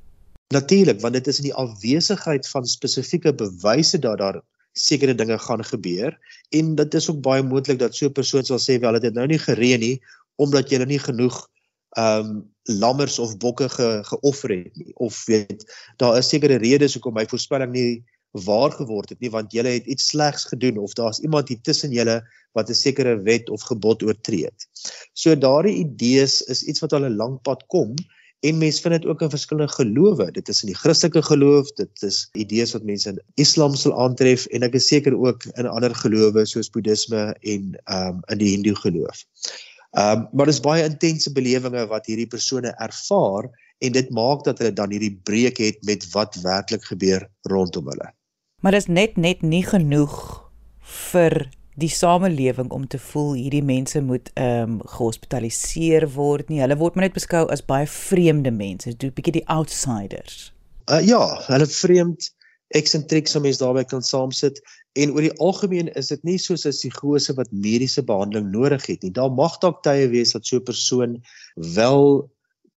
Natuurlik, 0.54 1.00
want 1.00 1.14
dit 1.14 1.26
is 1.26 1.38
in 1.38 1.50
die 1.50 1.54
afwesigheid 1.54 2.48
van 2.48 2.64
spesifieke 2.64 3.34
bewyse 3.34 3.98
dat 3.98 4.18
daar 4.18 4.40
sekere 4.78 5.14
dinge 5.14 5.38
gaan 5.38 5.64
gebeur 5.64 6.16
en 6.54 6.74
dit 6.78 6.94
is 6.94 7.10
ook 7.10 7.20
baie 7.24 7.42
moontlik 7.42 7.78
dat 7.78 7.94
so 7.94 8.06
'n 8.06 8.18
persoon 8.20 8.44
sal 8.44 8.58
sê 8.58 8.78
wel 8.80 8.98
dit 8.98 9.08
het 9.10 9.14
nou 9.14 9.26
nie 9.26 9.38
gereën 9.38 9.80
nie 9.80 9.96
omdat 10.36 10.70
jy 10.70 10.84
nie 10.84 11.02
genoeg 11.02 11.48
ehm 11.96 12.26
um, 12.26 12.44
lammers 12.68 13.18
of 13.18 13.36
bokke 13.40 13.68
ge, 13.68 14.02
geoffer 14.04 14.50
het 14.50 14.76
nie 14.76 14.92
of 14.94 15.24
weet 15.26 15.64
daar 15.96 16.18
is 16.18 16.28
sekere 16.28 16.58
redes 16.60 16.94
hoekom 16.94 17.14
my 17.14 17.26
voorspelling 17.26 17.72
nie 17.72 18.04
waar 18.32 18.70
geword 18.70 19.08
het 19.08 19.20
nie 19.20 19.30
want 19.30 19.52
jy 19.52 19.64
het 19.64 19.86
iets 19.86 20.08
slegs 20.12 20.44
gedoen 20.44 20.78
of 20.78 20.92
daar's 20.92 21.20
iemand 21.20 21.48
hier 21.48 21.60
tussen 21.60 21.92
julle 21.92 22.22
wat 22.52 22.70
'n 22.70 22.74
sekere 22.74 23.16
wet 23.22 23.50
of 23.50 23.62
gebod 23.62 24.02
oortree 24.02 24.44
het. 24.44 24.68
So 25.12 25.34
daardie 25.36 25.76
idees 25.84 26.42
is 26.42 26.62
iets 26.62 26.80
wat 26.80 26.92
al 26.92 27.04
'n 27.04 27.16
lank 27.16 27.42
pad 27.42 27.66
kom 27.66 27.94
En 28.46 28.58
mense 28.58 28.80
vind 28.80 28.94
dit 28.94 29.06
ook 29.10 29.22
in 29.22 29.30
verskillende 29.30 29.72
gelowe. 29.72 30.30
Dit 30.30 30.48
is 30.48 30.62
in 30.62 30.70
die 30.70 30.78
Christelike 30.78 31.22
geloof, 31.26 31.72
dit 31.80 32.02
is 32.06 32.28
idees 32.38 32.72
wat 32.72 32.84
mense 32.86 33.08
in 33.10 33.18
Islam 33.34 33.74
sal 33.74 33.96
aantref 33.98 34.46
en 34.54 34.66
ek 34.66 34.76
is 34.78 34.86
seker 34.86 35.16
ook 35.18 35.48
in 35.58 35.66
ander 35.66 35.94
gelowe 35.94 36.44
soos 36.46 36.70
Boeddhisme 36.70 37.32
en 37.40 37.72
ehm 37.84 38.20
um, 38.20 38.20
in 38.30 38.38
die 38.38 38.52
Hindoe 38.54 38.76
geloof. 38.78 39.24
Ehm 39.98 40.22
um, 40.22 40.28
maar 40.32 40.46
dis 40.46 40.62
baie 40.62 40.86
intense 40.86 41.32
belewings 41.34 41.90
wat 41.90 42.06
hierdie 42.06 42.30
persone 42.30 42.74
ervaar 42.78 43.50
en 43.78 43.92
dit 43.92 44.10
maak 44.14 44.44
dat 44.46 44.62
hulle 44.62 44.72
dan 44.72 44.94
hierdie 44.94 45.16
breek 45.26 45.58
het 45.58 45.82
met 45.86 46.06
wat 46.14 46.38
werklik 46.42 46.84
gebeur 46.84 47.26
rondom 47.50 47.90
hulle. 47.90 48.12
Maar 48.62 48.78
dis 48.78 48.86
net 48.86 49.16
net 49.16 49.42
nie 49.42 49.64
genoeg 49.66 50.14
vir 51.10 51.50
die 51.78 51.90
samelewing 51.92 52.70
om 52.74 52.86
te 52.90 52.98
voel 52.98 53.34
hierdie 53.38 53.64
mense 53.64 54.00
moet 54.02 54.30
ehm 54.34 54.78
um, 54.78 54.78
gehospitaliseer 54.94 56.08
word 56.14 56.48
nie. 56.48 56.60
Hulle 56.62 56.78
word 56.80 56.96
maar 56.96 57.06
net 57.06 57.18
beskou 57.18 57.44
as 57.54 57.62
baie 57.62 57.86
vreemde 57.86 58.50
mense, 58.50 58.90
so 58.90 59.06
'n 59.06 59.14
bietjie 59.14 59.38
die 59.38 59.46
outsiders. 59.46 60.52
Uh, 60.90 61.02
ja, 61.04 61.22
hulle 61.46 61.66
vreemd 61.66 62.30
eksentriek 62.76 63.28
so 63.28 63.40
mense 63.40 63.62
daarbey 63.62 63.84
kan 63.84 64.02
saamsit 64.02 64.60
en 64.98 65.12
oor 65.14 65.24
die 65.24 65.36
algemeen 65.44 65.88
is 66.00 66.10
dit 66.12 66.24
nie 66.24 66.38
soos 66.38 66.66
'n 66.66 66.74
psigose 66.74 67.34
wat 67.38 67.52
mediese 67.52 68.02
behandeling 68.02 68.50
nodig 68.50 68.86
het 68.86 69.02
nie. 69.02 69.12
Daar 69.12 69.32
mag 69.32 69.58
dalk 69.62 69.82
tye 69.82 70.08
wees 70.08 70.32
dat 70.32 70.46
so 70.46 70.56
'n 70.56 70.68
persoon 70.72 71.22
wel 71.78 72.30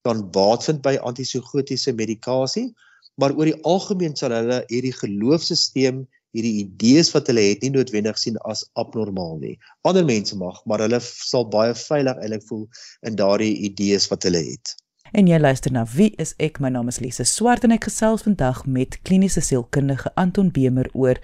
kan 0.05 0.31
baat 0.31 0.65
vind 0.65 0.83
by 0.83 0.97
antipsigotiese 0.97 1.93
medikasie, 1.93 2.75
maar 3.17 3.35
oor 3.37 3.45
die 3.45 3.63
algemeen 3.65 4.17
sal 4.17 4.33
hulle 4.33 4.65
hierdie 4.69 4.97
geloofsisteem 4.97 6.07
hierdie 6.37 6.65
idees 6.65 7.11
wat 7.15 7.31
hulle 7.31 7.47
het 7.49 7.63
nie 7.63 7.73
noodwendig 7.75 8.19
sien 8.19 8.39
as 8.51 8.65
abnormaal 8.79 9.39
nie. 9.43 9.57
Ander 9.83 10.05
mense 10.05 10.37
mag, 10.37 10.63
maar 10.67 10.83
hulle 10.85 11.01
sal 11.03 11.49
baie 11.51 11.75
veilig 11.75 12.21
eintlik 12.21 12.47
voel 12.49 12.69
in 13.07 13.19
daardie 13.19 13.57
idees 13.71 14.09
wat 14.13 14.27
hulle 14.29 14.43
het. 14.53 14.77
En 15.13 15.27
jy 15.27 15.41
luister 15.43 15.73
na 15.75 15.83
Wie 15.91 16.15
is 16.23 16.37
ek? 16.39 16.61
My 16.63 16.71
naam 16.71 16.89
is 16.91 17.01
Lise 17.03 17.25
Swart 17.27 17.65
en 17.67 17.75
ek 17.75 17.89
gesels 17.89 18.23
vandag 18.27 18.63
met 18.67 18.99
kliniese 19.03 19.43
sielkundige 19.43 20.13
Anton 20.15 20.51
Bemer 20.55 20.87
oor 20.95 21.19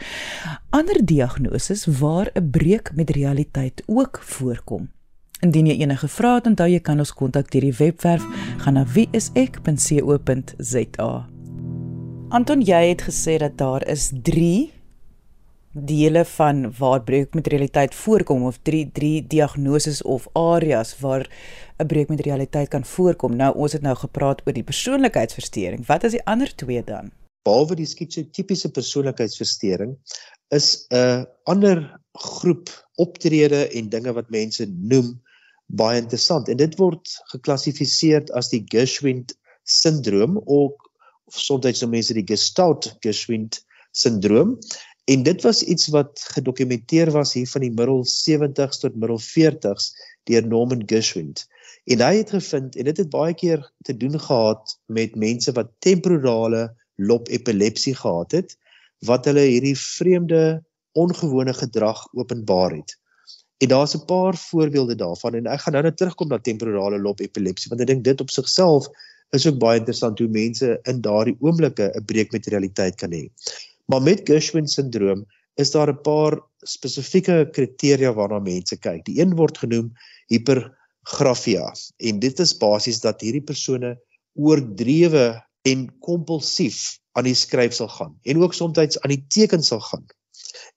ander 0.74 0.98
diagnoses 0.98 1.86
waar 2.00 2.30
'n 2.34 2.50
breek 2.50 2.90
met 2.94 3.10
realiteit 3.10 3.82
ook 3.86 4.20
voorkom. 4.22 4.88
Indien 5.40 5.66
jy 5.66 5.76
enige 5.84 6.08
vrae 6.08 6.34
het, 6.34 6.46
onthou 6.46 6.68
jy 6.68 6.80
kan 6.80 6.98
ons 6.98 7.12
kontak 7.12 7.50
deur 7.52 7.60
die 7.60 7.76
webwerf 7.78 8.24
gaan 8.64 8.74
na 8.74 8.84
wieisek.co.za. 8.84 11.26
Anton, 12.28 12.60
jy 12.60 12.88
het 12.88 13.02
gesê 13.02 13.38
dat 13.38 13.58
daar 13.58 13.88
is 13.88 14.10
dele 15.84 16.24
van 16.24 16.74
waar 16.78 17.02
breuk 17.02 17.34
met 17.34 17.46
realiteit 17.46 17.94
voorkom 17.94 18.44
of 18.44 18.58
drie 18.62 18.90
drie 18.92 19.26
diagnoses 19.26 20.02
of 20.02 20.28
areas 20.32 20.98
waar 20.98 21.30
'n 21.78 21.86
breuk 21.86 22.08
met 22.08 22.20
realiteit 22.20 22.68
kan 22.68 22.84
voorkom. 22.84 23.36
Nou 23.36 23.56
ons 23.56 23.72
het 23.72 23.82
nou 23.82 23.96
gepraat 23.96 24.42
oor 24.44 24.52
die 24.52 24.64
persoonlikheidsversteuring. 24.64 25.86
Wat 25.86 26.04
is 26.04 26.10
die 26.10 26.24
ander 26.24 26.54
twee 26.54 26.84
dan? 26.84 27.10
Behalwe 27.42 27.74
die 27.74 27.86
skizotipiese 27.86 28.70
persoonlikheidsversteuring 28.70 29.96
is 30.48 30.86
'n 30.90 31.26
ander 31.44 32.00
groep 32.12 32.68
optrede 32.94 33.68
en 33.68 33.88
dinge 33.88 34.12
wat 34.12 34.30
mense 34.30 34.66
noem 34.66 35.22
baie 35.66 36.00
interessant 36.00 36.48
en 36.48 36.56
dit 36.56 36.78
word 36.78 37.08
geklassifiseer 37.32 38.24
as 38.32 38.48
die 38.48 38.64
Gershwin 38.64 39.24
sindroom 39.64 40.38
of 40.38 40.72
soms 41.26 41.82
noem 41.82 41.90
mense 41.90 42.14
die 42.14 42.26
Gestalt 42.26 42.96
Gershwin 43.00 43.48
sindroom 43.90 44.58
En 45.06 45.22
dit 45.22 45.42
was 45.42 45.62
iets 45.62 45.86
wat 45.94 46.22
gedokumenteer 46.34 47.10
was 47.14 47.32
hier 47.38 47.46
van 47.46 47.62
die 47.62 47.70
middel 47.70 48.00
70s 48.10 48.80
tot 48.82 48.96
middel 48.98 49.20
40s 49.22 49.92
deur 50.26 50.46
Norman 50.46 50.82
Gershwin. 50.86 51.32
En 51.86 52.00
hy 52.02 52.16
het 52.16 52.32
gevind 52.34 52.74
en 52.74 52.88
dit 52.88 52.96
het 53.02 53.10
baie 53.12 53.34
keer 53.38 53.62
te 53.86 53.94
doen 53.96 54.18
gehad 54.20 54.72
met 54.90 55.14
mense 55.14 55.52
wat 55.54 55.70
temporale 55.78 56.62
lob 56.98 57.30
epilepsie 57.30 57.94
gehad 57.94 58.34
het 58.34 58.56
wat 59.06 59.28
hulle 59.30 59.44
hierdie 59.46 59.76
vreemde 59.78 60.40
ongewone 60.98 61.54
gedrag 61.54 62.02
openbaar 62.12 62.74
het. 62.74 62.96
En 63.62 63.68
daar's 63.68 63.94
'n 63.94 64.04
paar 64.10 64.36
voorbeelde 64.36 64.94
daarvan 64.94 65.34
en 65.34 65.46
ek 65.46 65.60
gaan 65.60 65.72
nou 65.72 65.84
net 65.84 65.96
terugkom 65.96 66.28
na 66.28 66.38
temporale 66.38 66.98
lob 66.98 67.20
epilepsie 67.20 67.70
want 67.70 67.80
ek 67.80 67.86
dink 67.86 68.04
dit 68.04 68.20
op 68.20 68.30
sigself 68.30 68.90
is 69.30 69.46
ook 69.46 69.58
baie 69.58 69.78
interessant 69.78 70.18
hoe 70.18 70.28
mense 70.28 70.78
in 70.82 71.00
daardie 71.00 71.36
oomblikke 71.40 71.92
'n 71.94 72.04
breek 72.04 72.32
met 72.32 72.46
realiteit 72.46 72.94
kan 72.94 73.12
hê. 73.12 73.30
Maar 73.86 74.02
met 74.02 74.24
Gershwin 74.24 74.66
sindroom 74.66 75.24
is 75.54 75.70
daar 75.70 75.90
'n 75.92 76.00
paar 76.02 76.40
spesifieke 76.58 77.48
kriteria 77.52 78.12
waarna 78.12 78.38
mense 78.38 78.76
kyk. 78.78 79.04
Die 79.04 79.20
een 79.20 79.34
word 79.34 79.58
genoem 79.58 79.92
hipergrafia 80.26 81.72
en 81.96 82.18
dit 82.18 82.38
is 82.38 82.56
basies 82.56 83.00
dat 83.00 83.20
hierdie 83.20 83.44
persone 83.44 83.96
oordrewe 84.34 85.42
en 85.62 85.98
kompulsief 85.98 86.98
aan 87.12 87.24
die 87.24 87.34
skryf 87.34 87.74
sal 87.74 87.88
gaan 87.88 88.18
en 88.22 88.42
ook 88.42 88.54
soms 88.54 88.78
aan 88.78 89.14
die 89.14 89.24
teken 89.28 89.62
sal 89.62 89.80
gaan. 89.80 90.04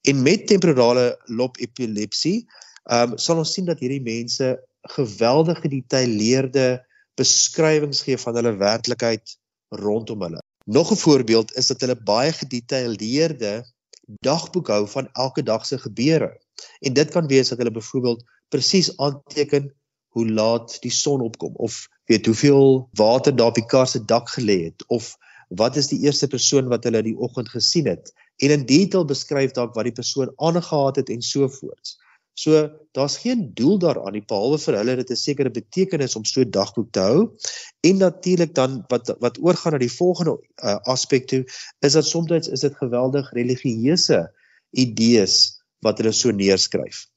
En 0.01 0.21
met 0.21 0.47
temporale 0.47 1.19
lob 1.25 1.57
epilepsie, 1.57 2.47
ehm 2.83 3.11
um, 3.11 3.17
sal 3.17 3.37
ons 3.37 3.53
sien 3.53 3.65
dat 3.65 3.79
hierdie 3.79 4.01
mense 4.01 4.53
geweldige 4.95 5.61
gedetailleerde 5.61 6.85
beskrywings 7.19 8.01
gee 8.07 8.17
van 8.17 8.35
hulle 8.35 8.55
werklikheid 8.57 9.35
rondom 9.69 10.21
hulle. 10.21 10.41
Nog 10.71 10.91
'n 10.91 10.95
voorbeeld 10.95 11.55
is 11.55 11.67
dat 11.67 11.81
hulle 11.81 12.03
baie 12.03 12.31
gedetailleerde 12.31 13.65
dagboek 14.05 14.67
hou 14.67 14.87
van 14.87 15.09
elke 15.11 15.43
dag 15.43 15.65
se 15.65 15.77
gebeure. 15.77 16.41
En 16.79 16.93
dit 16.93 17.09
kan 17.09 17.27
wees 17.27 17.49
dat 17.49 17.57
hulle 17.57 17.71
byvoorbeeld 17.71 18.23
presies 18.47 18.97
aanteken 18.97 19.73
hoe 20.07 20.31
laat 20.31 20.81
die 20.81 20.91
son 20.91 21.21
opkom 21.21 21.55
of 21.55 21.87
weet 22.05 22.25
hoeveel 22.25 22.89
water 22.91 23.35
daar 23.35 23.47
op 23.47 23.55
die 23.55 23.65
kar 23.65 23.87
se 23.87 24.05
dak 24.05 24.29
gelê 24.29 24.63
het 24.63 24.85
of 24.87 25.15
wat 25.47 25.75
is 25.75 25.87
die 25.87 25.99
eerste 25.99 26.27
persoon 26.27 26.67
wat 26.67 26.83
hulle 26.83 27.01
die 27.03 27.17
oggend 27.17 27.49
gesien 27.49 27.87
het 27.87 28.13
en 28.35 28.49
in 28.49 28.65
detail 28.65 29.05
beskryf 29.05 29.51
dalk 29.51 29.73
wat 29.73 29.89
die 29.89 29.99
persoon 30.01 30.33
aangegaan 30.35 30.93
het 30.95 31.09
en 31.09 31.21
so 31.21 31.47
voort. 31.47 31.97
So 32.39 32.69
daar's 32.95 33.17
geen 33.19 33.49
doel 33.53 33.79
daaraan 33.83 34.15
nie 34.15 34.23
behalwe 34.23 34.59
vir 34.63 34.77
hulle 34.79 34.95
dit 35.01 35.11
'n 35.11 35.19
sekere 35.19 35.51
betekenis 35.51 36.15
om 36.15 36.25
so 36.25 36.41
'n 36.41 36.51
dagboek 36.55 36.91
te 36.95 37.03
hou. 37.03 37.21
En 37.83 37.97
natuurlik 37.97 38.53
dan 38.55 38.83
wat 38.87 39.11
wat 39.19 39.39
oorgaan 39.43 39.73
na 39.75 39.79
die 39.83 39.91
volgende 39.91 40.37
uh, 40.63 40.77
aspek 40.95 41.27
toe 41.27 41.43
is 41.87 41.93
dat 41.93 42.05
soms 42.07 42.47
is 42.47 42.63
dit 42.63 42.75
geweldig 42.83 43.31
religieuse 43.33 44.19
idees 44.71 45.35
wat 45.83 45.97
hulle 45.97 46.11
so 46.11 46.31
neerskryf. 46.31 47.07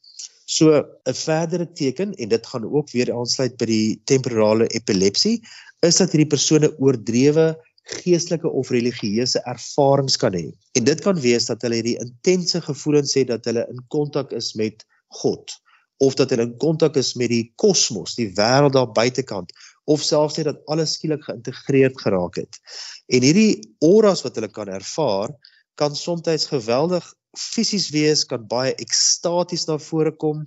So 0.45 0.83
'n 1.07 1.15
verdere 1.15 1.73
teken 1.73 2.15
en 2.15 2.29
dit 2.29 2.47
gaan 2.47 2.65
ook 2.65 2.91
weer 2.91 3.15
aansluit 3.15 3.57
by 3.57 3.67
die 3.67 4.01
temporale 4.05 4.67
epilepsie 4.67 5.41
is 5.87 5.97
dat 5.97 6.11
hierdie 6.11 6.33
persone 6.35 6.79
oordrewe 6.79 7.55
geestelike 7.83 8.49
of 8.49 8.71
religieuse 8.71 9.39
ervarings 9.45 10.17
kan 10.17 10.35
hê. 10.35 10.51
En 10.79 10.85
dit 10.85 11.01
kan 11.01 11.19
wees 11.21 11.47
dat 11.47 11.63
hulle 11.63 11.79
hierdie 11.79 11.99
intense 11.99 12.61
gevoelens 12.61 13.15
het 13.15 13.29
dat 13.29 13.45
hulle 13.45 13.67
in 13.71 13.87
kontak 13.89 14.33
is 14.33 14.55
met 14.55 14.87
God 15.21 15.59
of 16.03 16.17
dat 16.19 16.33
hulle 16.35 16.49
in 16.49 16.57
kontak 16.59 16.97
is 16.99 17.13
met 17.15 17.31
die 17.31 17.53
kosmos, 17.61 18.17
die 18.19 18.33
wêreld 18.35 18.75
daar 18.75 18.91
buitekant 18.91 19.53
of 19.91 20.03
selfs 20.03 20.39
net 20.39 20.49
dat 20.51 20.63
alles 20.71 20.97
skielik 20.97 21.23
geïntegreerd 21.29 21.99
geraak 22.01 22.39
het. 22.41 22.59
En 23.07 23.23
hierdie 23.23 23.61
auras 23.87 24.23
wat 24.27 24.39
hulle 24.39 24.51
kan 24.51 24.71
ervaar, 24.71 25.35
kan 25.79 25.95
soms 25.97 26.47
geweldig 26.51 27.07
fisies 27.39 27.89
wees, 27.95 28.27
kan 28.29 28.45
baie 28.49 28.75
ekstaties 28.77 29.65
na 29.69 29.79
vore 29.81 30.13
kom 30.13 30.43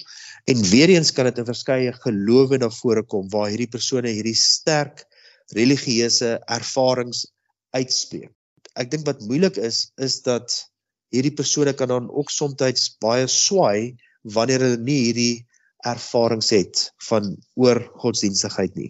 en 0.46 0.62
weer 0.70 0.92
eens 0.94 1.12
kan 1.12 1.26
dit 1.26 1.40
in 1.42 1.48
verskeie 1.48 1.94
gelowe 2.04 2.60
na 2.62 2.70
vore 2.70 3.04
kom 3.04 3.30
waar 3.34 3.50
hierdie 3.50 3.72
persone 3.72 4.12
hierdie 4.12 4.38
sterk 4.38 5.06
religieuse 5.58 6.36
ervarings 6.46 7.26
uitspreek. 7.74 8.32
Ek 8.76 8.92
dink 8.92 9.06
wat 9.08 9.24
moeilik 9.26 9.58
is 9.58 9.90
is 9.98 10.22
dat 10.26 10.54
hierdie 11.14 11.34
persone 11.34 11.74
kan 11.74 11.90
dan 11.90 12.10
ook 12.12 12.30
soms 12.30 12.60
baie 13.02 13.28
swaai 13.28 13.96
wanneer 14.34 14.64
hulle 14.66 14.82
nie 14.82 15.02
hierdie 15.08 15.46
ervarings 15.86 16.50
het 16.56 16.88
van 17.10 17.36
oor 17.62 17.82
godsdienstigheid 18.02 18.74
nie. 18.76 18.90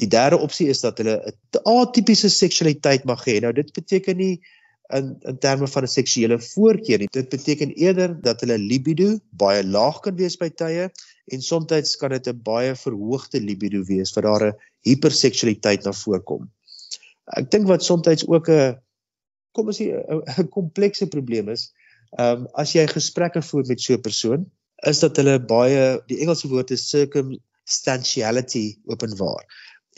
Die 0.00 0.08
derde 0.12 0.38
opsie 0.38 0.68
is 0.70 0.82
dat 0.84 0.98
hulle 1.00 1.16
'n 1.24 1.64
atipiese 1.64 2.30
seksualiteit 2.30 3.04
mag 3.04 3.24
hê. 3.26 3.40
Nou 3.40 3.52
dit 3.52 3.72
beteken 3.72 4.16
nie 4.16 4.40
in 4.94 5.16
in 5.26 5.38
terme 5.38 5.66
van 5.66 5.82
'n 5.82 5.88
seksuele 5.88 6.38
voorkeur 6.38 6.98
nie. 6.98 7.08
Dit 7.10 7.28
beteken 7.28 7.74
eerder 7.74 8.20
dat 8.20 8.40
hulle 8.40 8.58
libido 8.58 9.18
baie 9.30 9.64
laag 9.64 10.00
kan 10.00 10.16
wees 10.16 10.36
by 10.36 10.48
tye 10.48 10.90
en 11.32 11.42
soms 11.42 11.96
kan 11.96 12.10
dit 12.10 12.28
'n 12.28 12.42
baie 12.42 12.74
verhoogde 12.74 13.40
libido 13.40 13.82
wees 13.84 14.12
vir 14.12 14.22
daar 14.22 14.46
'n 14.46 14.56
hiperseksualiteit 14.82 15.84
na 15.84 15.92
voorkom. 15.92 16.50
Ek 17.36 17.50
dink 17.50 17.66
wat 17.66 17.82
soms 17.82 18.28
ook 18.28 18.48
'n 18.48 18.78
kom 19.52 19.66
ons 19.66 19.80
sê 19.80 19.86
'n 20.38 20.48
komplekse 20.48 21.06
probleem 21.06 21.48
is, 21.48 21.72
Ehm 22.16 22.44
um, 22.44 22.44
as 22.56 22.70
jy 22.72 22.86
gesprekke 22.88 23.42
voer 23.44 23.66
met 23.68 23.80
so 23.84 23.94
'n 23.94 24.00
persoon, 24.00 24.44
is 24.90 25.00
dat 25.04 25.16
hulle 25.20 25.38
baie 25.52 25.80
die 26.08 26.20
Engelse 26.24 26.48
woord 26.48 26.70
is 26.72 26.88
circumstantiality 26.88 28.78
openbaar. 28.92 29.42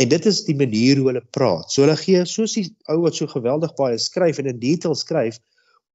En 0.02 0.08
dit 0.08 0.26
is 0.26 0.40
die 0.46 0.56
manier 0.58 0.98
hoe 0.98 1.06
hulle 1.10 1.22
praat. 1.37 1.70
So 1.70 1.84
hulle 1.84 1.96
gee 1.96 2.25
soos 2.26 2.54
die 2.58 2.64
ou 2.90 3.00
wat 3.04 3.14
so 3.14 3.30
geweldig 3.30 3.75
baie 3.78 3.98
skryf 4.02 4.38
en 4.38 4.50
in 4.50 4.58
detail 4.58 4.96
skryf 4.98 5.38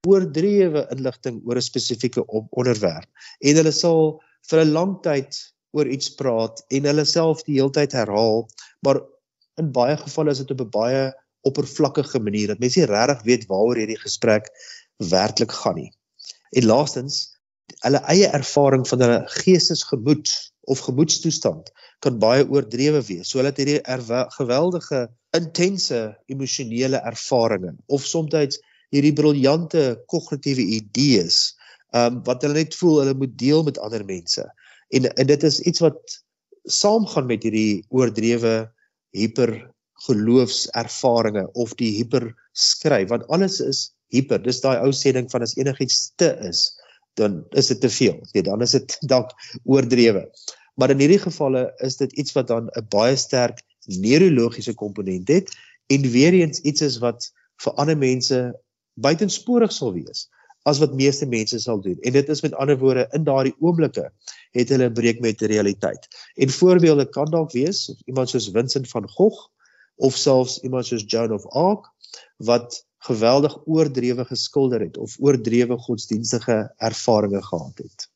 oordrewe 0.07 0.85
inligting 0.95 1.41
oor 1.43 1.59
'n 1.59 1.65
spesifieke 1.67 2.23
onderwerp. 2.31 3.09
En 3.39 3.59
hulle 3.59 3.71
sal 3.71 4.21
vir 4.49 4.61
'n 4.63 4.73
lang 4.77 4.93
tyd 5.03 5.39
oor 5.75 5.87
iets 5.87 6.15
praat 6.15 6.63
en 6.69 6.85
hulle 6.85 7.05
self 7.05 7.43
die 7.43 7.57
heeltyd 7.59 7.91
herhaal, 7.91 8.47
maar 8.85 9.01
in 9.59 9.71
baie 9.71 9.97
gevalle 9.97 10.31
is 10.31 10.39
dit 10.39 10.51
op 10.55 10.61
'n 10.61 10.69
baie 10.69 11.03
oppervlakkige 11.43 12.19
manier 12.19 12.47
dat 12.47 12.59
mense 12.59 12.79
nie 12.79 12.87
regtig 12.87 13.27
weet 13.27 13.45
waaroor 13.51 13.75
hierdie 13.75 13.99
gesprek 13.99 14.47
werklik 15.11 15.51
gaan 15.51 15.75
nie 15.75 15.91
en 16.57 16.67
laastens 16.69 17.21
hulle 17.83 18.01
eie 18.11 18.29
ervaring 18.35 18.85
van 18.87 19.03
hulle 19.03 19.21
geestesgemoed 19.39 20.31
of 20.71 20.83
gemoedstoestand 20.85 21.71
kan 22.03 22.19
baie 22.19 22.43
oordrewe 22.47 23.01
wees. 23.07 23.29
So 23.29 23.39
hulle 23.39 23.51
het 23.51 23.59
hierdie 23.59 23.81
geweldige 24.37 25.07
intense 25.35 25.99
emosionele 26.31 27.01
ervarings 27.09 27.79
of 27.87 28.05
soms 28.07 28.59
hierdie 28.93 29.15
briljante 29.17 29.83
kognitiewe 30.11 30.65
idees 30.77 31.55
um 31.97 32.21
wat 32.27 32.43
hulle 32.45 32.61
net 32.61 32.75
voel 32.77 33.01
hulle 33.01 33.15
moet 33.17 33.33
deel 33.37 33.63
met 33.65 33.79
ander 33.81 34.05
mense. 34.05 34.45
En 34.93 35.09
en 35.09 35.27
dit 35.27 35.43
is 35.43 35.59
iets 35.61 35.81
wat 35.83 36.19
saamgaan 36.69 37.27
met 37.27 37.43
hierdie 37.43 37.83
oordrewe 37.89 38.53
hiper 39.17 39.53
geloofservarings 40.07 41.51
of 41.53 41.75
die 41.79 41.91
hiper 41.97 42.31
skryf 42.53 43.09
want 43.09 43.27
alles 43.33 43.59
is 43.61 43.92
hiper. 44.13 44.41
Dis 44.43 44.61
daai 44.63 44.77
ou 44.85 44.91
sê 44.95 45.13
ding 45.15 45.29
van 45.31 45.45
as 45.45 45.55
enigiets 45.57 46.13
te 46.21 46.31
is, 46.49 46.65
dan 47.19 47.43
is 47.57 47.69
dit 47.73 47.81
te 47.81 47.89
veel. 47.89 48.19
Nee, 48.33 48.45
dan 48.45 48.61
is 48.65 48.75
dit 48.77 48.97
dalk 49.13 49.33
oordrewe. 49.63 50.27
Maar 50.79 50.93
in 50.93 51.03
hierdie 51.03 51.21
gevalle 51.21 51.67
is 51.85 51.99
dit 52.01 52.13
iets 52.17 52.33
wat 52.37 52.49
dan 52.49 52.69
'n 52.73 52.87
baie 52.89 53.15
sterk 53.15 53.61
neurologiese 53.85 54.73
komponent 54.73 55.27
het 55.27 55.51
en 55.91 56.01
weer 56.11 56.33
eens 56.33 56.61
iets 56.61 56.81
is 56.81 56.97
wat 57.03 57.31
vir 57.63 57.73
ander 57.73 57.97
mense 57.97 58.39
buitensporig 58.93 59.71
sal 59.71 59.93
wees 59.93 60.29
as 60.63 60.79
wat 60.79 60.95
meeste 60.95 61.25
mense 61.27 61.59
sal 61.59 61.81
doen. 61.81 61.97
En 62.01 62.11
dit 62.15 62.29
is 62.29 62.41
met 62.41 62.53
ander 62.55 62.77
woorde 62.79 63.07
in 63.11 63.23
daardie 63.27 63.55
oomblikke 63.59 64.11
het 64.55 64.69
hulle 64.69 64.89
'n 64.89 64.93
breek 64.93 65.19
met 65.19 65.39
die 65.39 65.47
realiteit. 65.47 66.07
En 66.35 66.49
voorbeelde 66.49 67.09
kan 67.09 67.25
dalk 67.25 67.51
wees 67.51 67.95
iemand 68.05 68.29
soos 68.29 68.49
Vincent 68.53 68.89
van 68.89 69.09
Gogh 69.09 69.49
of 69.95 70.15
selfs 70.15 70.59
iemand 70.59 70.85
soos 70.85 71.03
Joan 71.05 71.33
of 71.33 71.47
Arc 71.47 71.91
wat 72.37 72.85
geweldig 73.03 73.55
oordrewe 73.67 74.25
geskilder 74.25 74.81
het 74.85 74.97
of 74.97 75.15
oordrewe 75.19 75.77
godsdienstige 75.77 76.73
ervarings 76.77 77.47
gehad 77.47 77.77
het. 77.83 78.09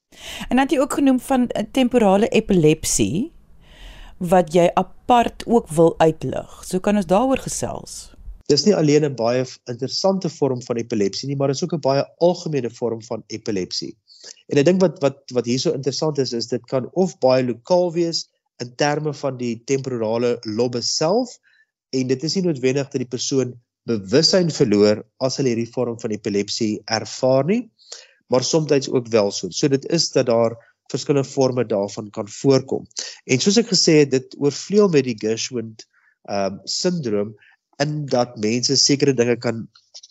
En 0.50 0.56
dan 0.56 0.66
het 0.66 0.72
jy 0.72 0.80
ook 0.80 0.94
genoem 0.94 1.20
van 1.20 1.50
temporale 1.72 2.28
epilepsie 2.28 3.32
wat 4.18 4.54
jy 4.54 4.70
apart 4.74 5.44
ook 5.46 5.68
wil 5.70 5.94
uitlig. 6.00 6.64
So 6.66 6.80
kan 6.80 6.96
ons 6.96 7.10
daaroor 7.10 7.44
gesels. 7.44 8.16
Dis 8.48 8.64
nie 8.64 8.76
alleen 8.76 9.04
'n 9.06 9.16
baie 9.16 9.44
interessante 9.68 10.30
vorm 10.30 10.62
van 10.64 10.78
epilepsie 10.78 11.28
nie, 11.28 11.36
maar 11.36 11.48
dit 11.48 11.56
is 11.56 11.64
ook 11.64 11.74
'n 11.74 11.84
baie 11.84 12.06
algemene 12.18 12.70
vorm 12.70 13.04
van 13.04 13.24
epilepsie. 13.28 13.98
En 14.48 14.58
ek 14.58 14.66
dink 14.66 14.82
wat 14.82 15.00
wat 15.00 15.18
wat 15.34 15.46
hierso 15.46 15.72
interessant 15.72 16.18
is 16.18 16.34
is 16.34 16.48
dit 16.48 16.66
kan 16.66 16.90
of 16.94 17.18
baie 17.20 17.44
lokaal 17.44 17.94
wees 17.94 18.30
in 18.64 18.76
terme 18.76 19.14
van 19.14 19.38
die 19.38 19.64
temporale 19.66 20.38
lobbe 20.42 20.82
self 20.82 21.40
en 21.90 22.08
dit 22.08 22.24
is 22.24 22.36
nie 22.36 22.44
noodwendig 22.44 22.90
dat 22.90 23.02
die 23.02 23.14
persoon 23.16 23.54
bewussyn 23.88 24.52
verloor 24.54 25.04
as 25.24 25.40
hulle 25.40 25.54
hierdie 25.54 25.74
vorm 25.74 25.98
van 26.02 26.14
epilepsie 26.16 26.72
ervaar 27.00 27.48
nie, 27.48 27.62
maar 28.28 28.44
soms 28.44 28.90
ook 28.90 29.08
wel 29.14 29.32
so. 29.32 29.50
So 29.52 29.70
dit 29.72 29.86
is 29.98 30.12
dat 30.12 30.28
daar 30.28 30.58
verskillende 30.92 31.28
forme 31.28 31.66
daarvan 31.66 32.10
kan 32.10 32.28
voorkom. 32.28 32.88
En 33.26 33.40
soos 33.44 33.60
ek 33.60 33.72
gesê 33.72 34.02
het, 34.04 34.12
dit 34.12 34.36
oorvleuel 34.40 34.92
met 34.94 35.08
die 35.08 35.18
Gershwin 35.20 35.76
ehm 36.28 36.58
um, 36.58 36.62
sindroom 36.68 37.36
in 37.84 38.06
dat 38.12 38.36
mense 38.42 38.76
sekere 38.76 39.14
dinge 39.16 39.38
kan 39.40 39.68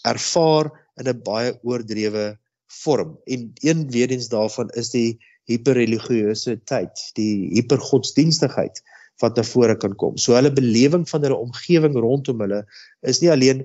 ervaar 0.09 0.71
in 0.97 1.09
'n 1.09 1.23
baie 1.25 1.59
oordrewe 1.63 2.39
vorm. 2.83 3.19
En 3.25 3.53
een 3.61 3.91
weer 3.91 4.11
eens 4.11 4.29
daarvan 4.29 4.71
is 4.71 4.91
die 4.91 5.19
hiperreligieuse 5.45 6.61
tyd, 6.65 7.03
die 7.15 7.49
hipergodsdienstigheid 7.55 8.83
wat 9.23 9.37
na 9.37 9.45
vore 9.47 9.77
kan 9.81 9.95
kom. 9.97 10.17
So 10.21 10.37
hulle 10.37 10.53
belewing 10.53 11.07
van 11.09 11.25
hulle 11.25 11.39
omgewing 11.41 11.97
rondom 11.97 12.43
hulle 12.45 12.63
is 13.03 13.23
nie 13.23 13.33
alleen 13.33 13.65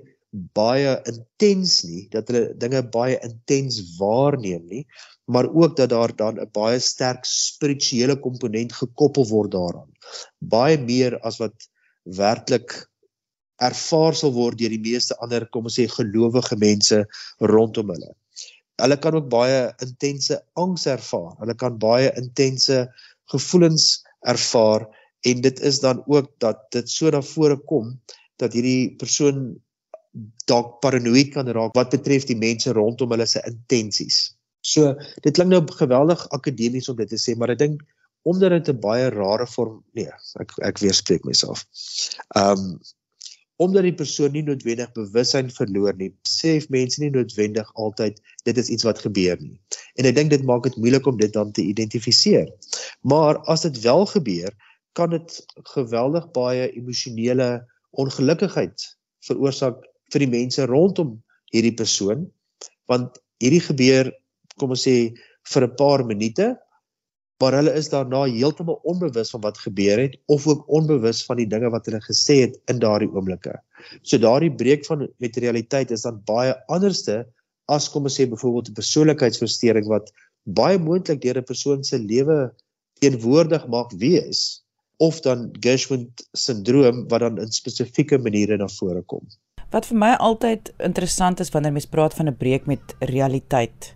baie 0.55 0.93
intens 1.12 1.81
nie, 1.84 2.05
dat 2.12 2.29
hulle 2.31 2.53
dinge 2.60 2.84
baie 2.93 3.17
intens 3.25 3.81
waarneem 3.98 4.63
nie, 4.70 4.86
maar 5.31 5.50
ook 5.51 5.75
dat 5.79 5.91
daar 5.91 6.15
dan 6.15 6.39
'n 6.39 6.50
baie 6.53 6.79
sterk 6.79 7.25
spirituele 7.25 8.15
komponent 8.20 8.74
gekoppel 8.74 9.27
word 9.27 9.51
daaraan. 9.51 9.91
Baie 10.39 10.77
meer 10.77 11.20
as 11.20 11.38
wat 11.39 11.67
werklik 12.05 12.88
ervaar 13.62 14.15
sal 14.15 14.34
word 14.34 14.58
deur 14.58 14.74
die 14.74 14.79
meeste 14.91 15.15
ander 15.22 15.46
kom 15.46 15.67
ons 15.70 15.77
sê 15.79 15.88
gelowige 15.88 16.58
mense 16.58 17.06
rondom 17.39 17.91
hulle. 17.93 18.15
Hulle 18.82 18.97
kan 18.97 19.15
ook 19.15 19.30
baie 19.30 19.73
intense 19.86 20.41
angs 20.56 20.88
ervaar. 20.89 21.36
Hulle 21.39 21.56
kan 21.56 21.78
baie 21.78 22.10
intense 22.17 22.88
gevoelens 23.34 24.04
ervaar 24.25 24.88
en 25.21 25.41
dit 25.41 25.60
is 25.60 25.79
dan 25.79 26.03
ook 26.07 26.31
dat 26.43 26.65
dit 26.75 26.89
so 26.89 27.10
na 27.10 27.21
vore 27.21 27.57
kom 27.69 27.93
dat 28.41 28.53
hierdie 28.57 28.95
persoon 28.97 29.51
dalk 30.49 30.79
paranoïed 30.84 31.31
kan 31.36 31.47
raak 31.47 31.75
wat 31.77 31.93
betref 31.93 32.27
die 32.27 32.38
mense 32.38 32.73
rondom 32.75 33.13
hulle 33.13 33.27
se 33.29 33.41
intensies. 33.47 34.34
So 34.62 34.93
dit 35.25 35.34
klink 35.34 35.53
nou 35.53 35.62
geweldig 35.77 36.23
akademies 36.36 36.89
om 36.91 36.97
dit 36.99 37.10
te 37.10 37.19
sê, 37.21 37.36
maar 37.38 37.53
ek 37.53 37.62
dink 37.62 37.84
omdat 38.27 38.53
dit 38.57 38.69
'n 38.69 38.81
baie 38.81 39.10
rare 39.10 39.47
vorm 39.47 39.84
nee, 39.97 40.12
ek 40.39 40.57
ek 40.62 40.81
weerspreek 40.84 41.23
myself. 41.25 41.65
Um 42.36 42.81
omdat 43.62 43.86
die 43.86 43.93
persoon 43.93 44.31
nie 44.34 44.41
noodwendig 44.41 44.89
bewussyn 44.97 45.51
verloor 45.53 45.93
nie, 45.93 46.10
sê 46.25 46.57
mense 46.73 46.97
nie 47.01 47.12
noodwendig 47.13 47.67
altyd 47.77 48.17
dit 48.47 48.57
is 48.57 48.71
iets 48.73 48.84
wat 48.88 49.03
gebeur 49.05 49.38
nie. 49.38 49.60
En 50.01 50.10
ek 50.10 50.15
dink 50.17 50.34
dit 50.34 50.43
maak 50.49 50.63
dit 50.65 50.77
moeilik 50.81 51.05
om 51.05 51.17
dit 51.17 51.34
dan 51.34 51.51
te 51.53 51.62
identifiseer. 51.62 52.49
Maar 53.05 53.38
as 53.53 53.62
dit 53.62 53.77
wel 53.84 54.05
gebeur, 54.05 54.49
kan 54.93 55.10
dit 55.10 55.38
geweldig 55.75 56.32
baie 56.36 56.69
emosionele 56.71 57.49
ongelukkigheid 57.91 58.88
veroorsaak 59.27 59.84
vir 60.12 60.25
die 60.25 60.32
mense 60.32 60.65
rondom 60.69 61.17
hierdie 61.54 61.75
persoon 61.75 62.27
want 62.91 63.19
hierdie 63.43 63.63
gebeur 63.63 64.12
kom 64.60 64.75
ons 64.75 64.88
sê 64.88 64.95
vir 65.54 65.67
'n 65.67 65.75
paar 65.75 66.06
minute 66.06 66.51
maar 67.41 67.56
hulle 67.58 67.73
is 67.73 67.89
daarna 67.89 68.21
heeltemal 68.30 68.80
onbewus 68.91 69.32
van 69.34 69.41
wat 69.41 69.58
gebeur 69.58 69.99
het 69.99 70.17
of 70.30 70.47
ook 70.47 70.67
onbewus 70.69 71.23
van 71.25 71.39
die 71.41 71.47
dinge 71.49 71.71
wat 71.73 71.88
hulle 71.89 72.01
gesê 72.06 72.36
het 72.43 72.60
in 72.69 72.82
daardie 72.84 73.10
oomblikke. 73.10 73.56
So 74.06 74.21
daardie 74.21 74.51
breek 74.54 74.86
van 74.86 75.08
met 75.17 75.39
realiteit 75.41 75.91
is 75.91 76.06
dan 76.06 76.21
baie 76.25 76.54
anderste 76.69 77.23
as 77.65 77.89
kom 77.89 78.06
ons 78.10 78.19
sê 78.19 78.27
byvoorbeeld 78.30 78.69
'n 78.69 78.80
persoonlikheidsversteuring 78.82 79.88
wat 79.89 80.12
baie 80.43 80.77
moontlik 80.77 81.21
deur 81.21 81.38
'n 81.41 81.49
persoon 81.51 81.84
se 81.84 81.97
lewe 81.97 82.54
teenwoordig 83.01 83.67
mag 83.67 83.89
wees 83.97 84.62
of 85.01 85.21
dan 85.25 85.49
Gershwin 85.59 86.11
sindroom 86.37 87.07
wat 87.09 87.23
dan 87.25 87.39
in 87.41 87.51
spesifieke 87.51 88.19
maniere 88.21 88.57
na 88.57 88.67
vore 88.69 89.01
kom. 89.01 89.25
Wat 89.73 89.87
vir 89.87 89.97
my 89.97 90.11
altyd 90.19 90.69
interessant 90.83 91.39
is 91.39 91.49
wanneer 91.53 91.73
mens 91.73 91.89
praat 91.89 92.13
van 92.13 92.27
'n 92.29 92.37
breek 92.37 92.65
met 92.69 92.95
realiteit. 92.99 93.95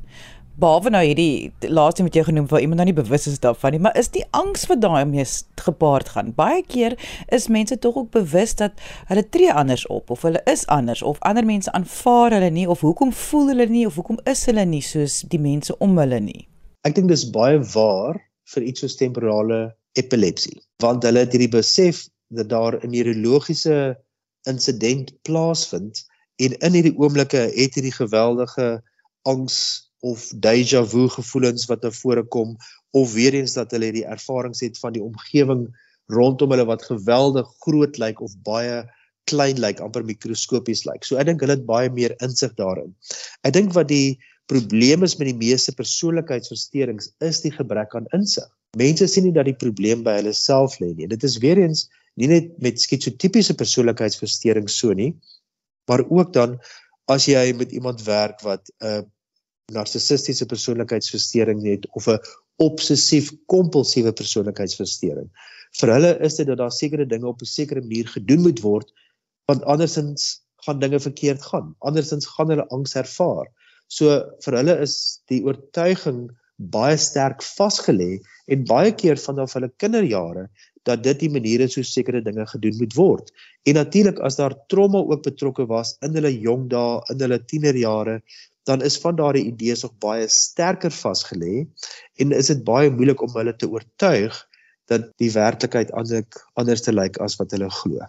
Behalwe 0.55 0.89
nou 0.89 1.03
hierdie 1.03 1.51
laaste 1.67 2.03
wat 2.03 2.15
jy 2.15 2.23
genoem 2.23 2.47
waar 2.47 2.61
iemand 2.61 2.79
nou 2.79 2.85
nie 2.85 2.95
bewus 3.01 3.27
is 3.27 3.39
daarvan 3.39 3.71
nie, 3.71 3.79
maar 3.79 3.97
is 3.97 4.07
die 4.09 4.23
angs 4.31 4.65
wat 4.65 4.81
daarmee 4.81 5.25
gepaard 5.55 6.09
gaan. 6.09 6.33
Baie 6.33 6.63
keer 6.63 6.95
is 7.27 7.47
mense 7.47 7.77
tog 7.79 7.95
ook 7.95 8.11
bewus 8.11 8.55
dat 8.55 8.71
hulle 9.07 9.29
tree 9.29 9.53
anders 9.53 9.87
op 9.87 10.09
of 10.09 10.21
hulle 10.21 10.41
is 10.45 10.65
anders 10.67 11.01
of 11.01 11.19
ander 11.19 11.45
mense 11.45 11.71
aanvaar 11.71 12.31
hulle 12.31 12.49
nie 12.49 12.69
of 12.69 12.79
hoekom 12.79 13.11
voel 13.11 13.47
hulle 13.47 13.67
nie 13.67 13.85
of 13.85 13.95
hoekom 13.95 14.19
is 14.23 14.45
hulle 14.45 14.65
nie 14.65 14.81
soos 14.81 15.21
die 15.21 15.39
mense 15.39 15.77
om 15.77 15.97
hulle 15.97 16.19
nie. 16.19 16.47
Ek 16.87 16.95
dink 16.95 17.09
dis 17.09 17.29
baie 17.29 17.59
waar 17.59 18.21
vir 18.53 18.63
iets 18.63 18.79
soos 18.79 18.95
temporale 18.95 19.75
epilepsie 19.99 20.60
want 20.84 21.05
hulle 21.08 21.23
het 21.23 21.34
hierdie 21.36 21.53
besef 21.53 22.05
dat 22.36 22.49
daar 22.49 22.79
'n 22.81 22.91
neurologiese 22.91 23.95
insident 24.49 25.13
plaasvind 25.21 26.03
en 26.36 26.58
in 26.58 26.73
hierdie 26.77 26.97
oomblikke 26.97 27.41
het 27.55 27.77
hierdie 27.77 27.95
geweldige 27.95 28.84
angs 29.23 29.58
of 29.99 30.29
déjà 30.47 30.84
vu 30.86 31.08
gevoelens 31.10 31.65
wat 31.71 31.81
na 31.81 31.91
vore 31.91 32.23
kom 32.23 32.58
of 32.91 33.13
weer 33.13 33.34
eens 33.34 33.53
dat 33.53 33.71
hulle 33.71 33.89
hierdie 33.89 34.10
ervarings 34.15 34.62
het 34.62 34.77
van 34.79 34.93
die 34.93 35.03
omgewing 35.03 35.65
rondom 36.13 36.53
hulle 36.53 36.67
wat 36.69 36.86
geweldig 36.86 37.49
groot 37.65 37.97
lyk 37.97 38.21
of 38.21 38.36
baie 38.45 38.84
klein 39.25 39.58
lyk 39.60 39.79
amper 39.81 40.05
mikroskopies 40.05 40.86
lyk. 40.86 41.03
So 41.03 41.17
ek 41.17 41.25
dink 41.31 41.41
hulle 41.41 41.58
het 41.58 41.65
baie 41.65 41.89
meer 41.89 42.13
insig 42.21 42.53
daarin. 42.60 42.93
Ek 43.41 43.55
dink 43.58 43.73
wat 43.73 43.89
die 43.89 44.19
probleem 44.51 45.03
is 45.08 45.17
met 45.17 45.31
die 45.31 45.39
meeste 45.39 45.73
persoonlikheidsversteurings 45.73 47.10
is 47.25 47.41
die 47.41 47.53
gebrek 47.55 47.95
aan 47.97 48.05
insig 48.13 48.51
mense 48.75 49.07
sien 49.07 49.27
nie 49.27 49.35
dat 49.35 49.47
die 49.49 49.57
probleem 49.57 50.03
by 50.05 50.17
hulle 50.19 50.33
self 50.33 50.79
lê 50.81 50.91
nie. 50.93 51.07
Dit 51.07 51.23
is 51.23 51.39
weer 51.43 51.59
eens 51.61 51.88
nie 52.19 52.29
net 52.31 52.53
met 52.63 52.79
skitsotipiese 52.79 53.55
persoonlikheidsversteurings 53.59 54.77
so 54.79 54.93
nie, 54.95 55.13
maar 55.89 56.05
ook 56.07 56.31
dan 56.33 56.59
as 57.11 57.27
jy 57.29 57.51
met 57.57 57.73
iemand 57.75 58.03
werk 58.07 58.41
wat 58.45 58.71
'n 58.81 59.05
narcissistiese 59.73 60.45
persoonlikheidsversteuring 60.45 61.63
het 61.65 61.88
of 61.97 62.07
'n 62.07 62.19
obsessief 62.57 63.31
kompulsiewe 63.47 64.13
persoonlikheidsversteuring. 64.13 65.29
Vir 65.79 65.91
hulle 65.91 66.11
is 66.23 66.35
dit 66.35 66.47
dat 66.47 66.57
daar 66.57 66.71
sekere 66.71 67.05
dinge 67.05 67.27
op 67.27 67.41
'n 67.41 67.45
sekere 67.45 67.81
manier 67.81 68.07
gedoen 68.07 68.41
moet 68.41 68.61
word 68.61 68.91
want 69.45 69.63
andersins 69.63 70.41
gaan 70.65 70.79
dinge 70.79 70.99
verkeerd 70.99 71.41
gaan. 71.41 71.75
Andersins 71.79 72.25
gaan 72.25 72.49
hulle 72.49 72.67
angs 72.67 72.95
ervaar. 72.95 73.45
So 73.88 74.23
vir 74.41 74.57
hulle 74.57 74.79
is 74.81 75.21
die 75.29 75.43
oortuiging 75.45 76.29
baie 76.57 76.97
sterk 76.97 77.43
vasgelê 77.43 78.19
en 78.47 78.65
baie 78.69 78.93
keer 78.95 79.19
vanaf 79.19 79.55
hulle 79.57 79.71
kinderjare 79.81 80.47
dat 80.85 81.03
dit 81.03 81.19
die 81.25 81.31
maniere 81.33 81.67
so 81.71 81.81
sekere 81.83 82.21
dinge 82.21 82.45
gedoen 82.47 82.77
moet 82.79 82.93
word. 82.95 83.31
En 83.65 83.79
natuurlik 83.79 84.19
as 84.21 84.37
daar 84.37 84.55
trauma 84.69 85.01
ook 85.01 85.23
betrokke 85.25 85.65
was 85.69 85.95
in 86.05 86.13
hulle 86.13 86.31
jong 86.31 86.67
dae, 86.69 87.01
in 87.09 87.23
hulle 87.25 87.39
tienerjare, 87.41 88.19
dan 88.69 88.81
is 88.85 88.97
van 89.01 89.17
daardie 89.17 89.45
idees 89.49 89.83
nog 89.85 89.95
baie 90.01 90.27
sterker 90.29 90.93
vasgelê 90.93 91.65
en 92.21 92.37
is 92.37 92.51
dit 92.53 92.63
baie 92.65 92.91
moeilik 92.93 93.21
om 93.21 93.33
hulle 93.33 93.53
te 93.57 93.69
oortuig 93.69 94.37
dat 94.89 95.09
die 95.21 95.31
werklikheid 95.33 95.91
anders 95.97 96.85
te 96.85 96.93
lyk 96.93 97.17
as 97.25 97.37
wat 97.41 97.53
hulle 97.57 97.69
glo. 97.81 98.05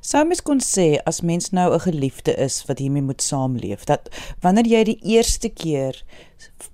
Sou 0.00 0.22
mens 0.24 0.40
kon 0.40 0.62
sê 0.64 0.96
as 1.04 1.20
mens 1.20 1.50
nou 1.52 1.74
'n 1.74 1.80
geliefde 1.84 2.32
is 2.36 2.64
wat 2.66 2.78
hiermee 2.78 3.02
moet 3.02 3.22
saamleef, 3.22 3.84
dat 3.84 4.08
wanneer 4.40 4.66
jy 4.66 4.84
die 4.84 5.00
eerste 5.02 5.48
keer 5.48 6.04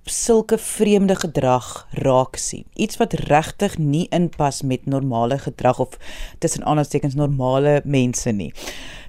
sulke 0.05 0.57
vreemde 0.57 1.15
gedrag 1.15 1.87
raak 1.91 2.37
sien, 2.37 2.65
iets 2.75 2.97
wat 2.97 3.13
regtig 3.13 3.77
nie 3.77 4.07
inpas 4.11 4.61
met 4.61 4.85
normale 4.85 5.37
gedrag 5.37 5.79
of 5.79 5.97
tussen 6.39 6.63
aanhalingstekens 6.63 7.15
normale 7.15 7.81
mense 7.83 8.31
nie, 8.31 8.53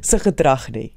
se 0.00 0.18
gedrag 0.18 0.70
nie. 0.70 0.92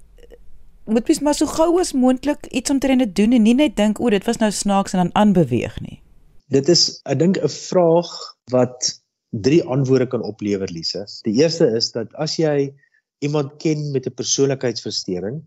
Moet 0.85 1.07
mens 1.07 1.19
maar 1.19 1.35
so 1.35 1.45
gou 1.45 1.79
as 1.79 1.93
moontlik 1.93 2.47
iets 2.49 2.71
omtrent 2.71 2.99
dit 2.99 3.15
doen 3.15 3.33
en 3.33 3.43
nie 3.43 3.53
net 3.53 3.75
dink 3.75 3.99
o, 3.99 4.09
dit 4.09 4.25
was 4.25 4.37
nou 4.37 4.51
snaaks 4.51 4.93
en 4.93 4.99
dan 4.99 5.15
aanbeweeg 5.15 5.79
nie. 5.81 6.01
Dit 6.49 6.69
is 6.69 7.01
ek 7.05 7.19
dink 7.19 7.37
'n 7.37 7.47
vraag 7.47 8.09
wat 8.51 9.01
drie 9.29 9.63
antwoorde 9.63 10.07
kan 10.07 10.23
oplewer 10.23 10.71
Lise. 10.71 11.05
Die 11.23 11.37
eerste 11.39 11.67
is 11.75 11.91
dat 11.91 12.13
as 12.13 12.35
jy 12.35 12.73
iemand 13.21 13.57
ken 13.61 13.91
met 13.91 14.07
'n 14.07 14.17
persoonlikheidsversteuring, 14.17 15.41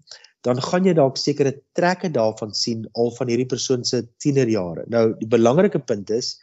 dan 0.47 0.61
gaan 0.63 0.85
jy 0.85 0.93
dalk 0.95 1.17
sekere 1.17 1.55
trekke 1.73 2.11
daarvan 2.13 2.53
sien 2.55 2.85
al 2.93 3.11
van 3.17 3.29
hierdie 3.29 3.49
persoon 3.49 3.85
se 3.85 4.03
tienerjare. 4.23 4.85
Nou, 4.93 5.15
die 5.19 5.29
belangrike 5.29 5.79
punt 5.79 6.11
is 6.11 6.37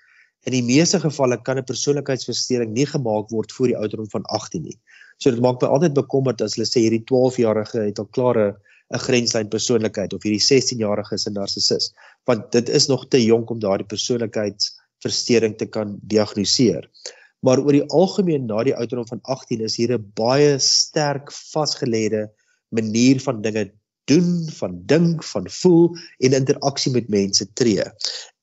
in 0.49 0.55
die 0.55 0.65
meeste 0.65 0.99
gevalle 0.99 1.37
kan 1.41 1.57
'n 1.57 1.69
persoonlikheidsversteuring 1.69 2.73
nie 2.73 2.85
gemaak 2.85 3.29
word 3.29 3.51
voor 3.51 3.67
die 3.67 3.77
ouderdom 3.77 4.09
van 4.09 4.23
18 4.23 4.63
nie. 4.63 4.77
So 5.17 5.29
dit 5.29 5.41
maak 5.41 5.61
my 5.61 5.67
altyd 5.67 5.93
bekommerd 5.93 6.41
as 6.41 6.55
hulle 6.55 6.65
sê 6.65 6.81
hierdie 6.81 7.05
12-jarige 7.05 7.85
het 7.85 7.99
al 7.99 8.09
klare 8.09 8.57
'n 8.91 8.99
grenslyn 8.99 9.49
persoonlikheid 9.49 10.13
of 10.13 10.23
hierdie 10.23 10.41
16-jarige 10.41 11.13
is 11.15 11.27
'n 11.27 11.33
narcissus, 11.33 11.93
want 12.25 12.51
dit 12.51 12.69
is 12.69 12.87
nog 12.87 13.07
te 13.07 13.23
jonk 13.23 13.49
om 13.49 13.59
daardie 13.59 13.87
persoonlikheidsversteuring 13.87 15.57
te 15.57 15.65
kan 15.65 15.99
diagnoseer 16.01 16.89
maar 17.45 17.59
oor 17.59 17.73
die 17.73 17.89
algemeen 17.89 18.45
na 18.49 18.63
die 18.63 18.75
ouderdom 18.75 19.07
van 19.09 19.21
18 19.35 19.61
is 19.67 19.77
hier 19.79 19.93
'n 19.97 20.11
baie 20.15 20.57
sterk 20.59 21.31
vasgelêde 21.31 22.29
manier 22.69 23.19
van 23.19 23.41
dinge 23.41 23.71
doen, 24.05 24.49
van 24.59 24.81
dink, 24.85 25.23
van 25.23 25.49
voel 25.49 25.97
en 26.17 26.33
interaksie 26.33 26.91
met 26.91 27.09
mense 27.09 27.53
tree. 27.53 27.83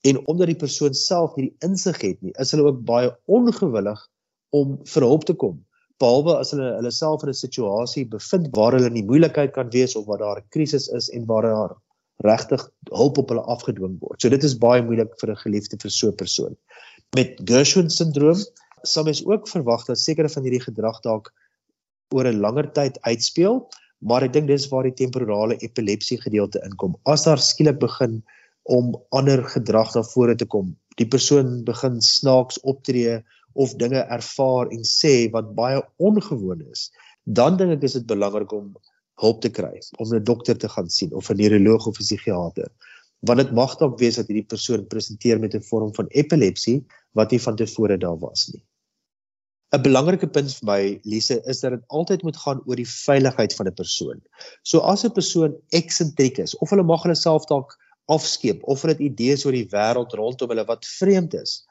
En 0.01 0.27
omdat 0.27 0.47
die 0.47 0.57
persoon 0.57 0.95
self 0.95 1.35
hierdie 1.35 1.57
insig 1.67 2.01
het 2.01 2.21
nie, 2.23 2.35
is 2.39 2.51
hulle 2.55 2.69
ook 2.69 2.85
baie 2.85 3.11
ongewillig 3.27 4.05
om 4.51 4.79
vir 4.85 5.03
hulp 5.03 5.25
te 5.25 5.35
kom. 5.35 5.59
Behalwe 5.99 6.37
as 6.39 6.55
hulle 6.55 6.71
hulle 6.77 6.93
self 6.95 7.23
in 7.23 7.31
'n 7.31 7.35
situasie 7.35 8.07
bevind 8.07 8.49
waar 8.57 8.73
hulle 8.73 8.87
in 8.87 9.01
die 9.01 9.09
moeilikheid 9.11 9.53
kan 9.53 9.71
wees 9.71 9.97
of 9.97 10.07
waar 10.07 10.19
daar 10.19 10.39
'n 10.39 10.49
krisis 10.51 10.89
is 10.89 11.11
en 11.11 11.27
waar 11.27 11.43
daar 11.43 11.77
regtig 12.25 12.71
hulp 12.91 13.19
op 13.19 13.29
hulle 13.29 13.43
afgedwing 13.43 13.99
word. 14.01 14.21
So 14.21 14.29
dit 14.29 14.45
is 14.45 14.59
baie 14.59 14.83
moeilik 14.83 15.13
vir 15.21 15.31
'n 15.31 15.43
geliefde 15.43 15.77
vir 15.83 15.91
so 15.91 16.09
'n 16.09 16.17
persoon. 16.17 16.57
Met 17.17 17.41
Gershwin 17.45 17.91
syndroom 17.91 18.39
sal 18.83 19.05
mens 19.05 19.25
ook 19.27 19.49
verwag 19.49 19.85
dat 19.87 19.99
sekere 19.99 20.29
van 20.29 20.43
hierdie 20.43 20.65
gedrag 20.65 21.01
dalk 21.01 21.33
oor 22.15 22.27
'n 22.27 22.41
langer 22.41 22.73
tyd 22.73 22.99
uitspeel, 23.03 23.69
maar 24.01 24.23
ek 24.23 24.33
dink 24.33 24.49
dis 24.49 24.69
waar 24.69 24.87
die 24.87 24.99
temporale 25.05 25.57
epilepsie 25.59 26.21
gedeelte 26.21 26.61
inkom. 26.65 26.97
As 27.05 27.25
daar 27.25 27.39
skielik 27.39 27.79
begin 27.79 28.23
om 28.63 28.97
ander 29.11 29.43
gedrag 29.45 29.95
na 29.95 30.03
vore 30.03 30.35
te 30.37 30.47
kom, 30.47 30.77
die 30.97 31.09
persoon 31.09 31.65
begin 31.65 32.01
snaaks 32.01 32.61
optree 32.63 33.19
of 33.53 33.75
dinge 33.75 34.01
ervaar 34.01 34.71
en 34.75 34.85
sê 34.85 35.31
wat 35.35 35.55
baie 35.55 35.83
ongewoon 35.97 36.63
is, 36.71 36.91
dan 37.25 37.57
dink 37.57 37.79
ek 37.79 37.89
is 37.89 37.99
dit 37.99 38.07
belangrik 38.07 38.53
om 38.53 38.77
hulp 39.23 39.43
te 39.43 39.51
kry, 39.51 39.81
om 39.99 40.15
'n 40.15 40.25
dokter 40.25 40.57
te 40.59 40.69
gaan 40.69 40.89
sien 40.89 41.15
of 41.15 41.31
'n 41.31 41.37
neuroloog 41.37 41.87
of 41.87 41.99
'n 41.99 42.05
psigiater. 42.05 42.71
Want 43.27 43.39
dit 43.39 43.53
mag 43.53 43.77
dalk 43.79 43.99
wees 43.99 44.17
dat 44.17 44.29
hierdie 44.29 44.47
persoon 44.47 44.87
presenteer 44.87 45.41
met 45.41 45.55
'n 45.55 45.69
vorm 45.71 45.95
van 45.95 46.07
epilepsie 46.09 46.85
wat 47.13 47.31
nie 47.31 47.41
van 47.41 47.57
tevore 47.57 47.99
daar 47.99 48.19
was 48.19 48.51
nie. 48.53 48.63
'n 49.77 49.83
belangrike 49.85 50.27
punt 50.33 50.53
vir 50.57 50.67
my 50.69 50.83
Lise 51.05 51.37
is 51.53 51.59
dat 51.61 51.75
dit 51.75 51.83
altyd 51.89 52.23
moet 52.25 52.37
gaan 52.41 52.61
oor 52.65 52.79
die 52.81 52.89
veiligheid 52.89 53.55
van 53.57 53.69
'n 53.69 53.75
persoon. 53.81 54.21
So 54.63 54.81
as 54.81 55.05
'n 55.05 55.13
persoon 55.13 55.57
eksentriek 55.81 56.39
is 56.45 56.57
of 56.57 56.71
hulle 56.71 56.85
mag 56.91 57.03
hulle 57.05 57.15
self 57.15 57.45
dalk 57.51 57.77
afskeep 58.09 58.63
of 58.65 58.83
hulle 58.83 58.95
het 58.97 59.05
idees 59.05 59.45
oor 59.45 59.53
die 59.53 59.69
wêreld 59.75 60.15
rondom 60.17 60.49
hulle 60.55 60.65
wat 60.65 60.89
vreemd 60.89 61.35
is. 61.35 61.67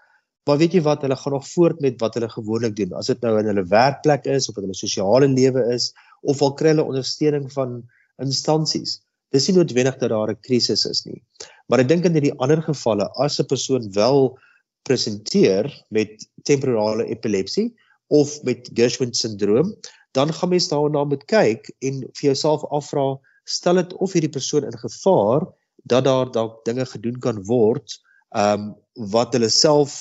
Maar 0.45 0.61
weet 0.61 0.77
jy 0.77 0.81
wat, 0.81 1.01
hulle 1.01 1.15
gaan 1.15 1.33
nog 1.33 1.47
voort 1.47 1.81
met 1.81 1.97
wat 1.99 2.13
hulle 2.13 2.29
gewoonlik 2.29 2.75
doen. 2.75 2.93
As 2.93 3.09
dit 3.11 3.21
nou 3.21 3.33
in 3.39 3.49
hulle 3.49 3.65
werkplek 3.65 4.29
is 4.31 4.49
of 4.49 4.57
in 4.57 4.67
hulle 4.67 4.77
sosiale 4.77 5.27
lewe 5.27 5.65
is 5.73 5.93
of 6.21 6.41
al 6.41 6.53
kry 6.53 6.75
hulle 6.75 6.85
ondersteuning 6.85 7.49
van 7.51 7.81
instansies. 8.21 8.99
Dis 9.33 9.49
nie 9.49 9.57
noodwendig 9.57 9.97
dat 9.97 10.13
daar 10.13 10.31
'n 10.31 10.39
krisis 10.41 10.85
is 10.85 11.03
nie. 11.05 11.21
Maar 11.67 11.79
ek 11.79 11.89
dink 11.89 12.05
in 12.05 12.13
hierdie 12.13 12.37
ander 12.37 12.61
gevalle 12.61 13.09
as 13.25 13.39
'n 13.39 13.49
persoon 13.49 13.91
wel 13.91 14.37
presenteer 14.83 15.73
met 15.89 16.29
temporale 16.43 17.09
epilepsie 17.09 17.73
of 18.07 18.43
met 18.43 18.69
Gershwin 18.73 19.13
syndroom, 19.13 19.75
dan 20.11 20.33
gaan 20.33 20.49
mens 20.49 20.67
daarna 20.71 21.03
moet 21.03 21.25
kyk 21.25 21.69
en 21.79 22.01
vir 22.01 22.25
jouself 22.31 22.63
afvra, 22.73 23.17
stel 23.43 23.81
dit 23.81 23.93
of 23.93 24.13
hierdie 24.15 24.33
persoon 24.33 24.67
in 24.67 24.77
gevaar 24.79 25.47
dat 25.87 26.03
daar 26.07 26.31
dalk 26.31 26.63
dinge 26.65 26.85
gedoen 26.85 27.19
kan 27.23 27.43
word, 27.47 27.99
ehm 28.35 28.67
um, 28.67 28.75
wat 29.13 29.33
hulle 29.37 29.49
self 29.53 29.93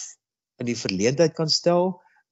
in 0.58 0.70
die 0.70 0.78
verleentheid 0.78 1.34
kan 1.36 1.50
stel, 1.52 1.90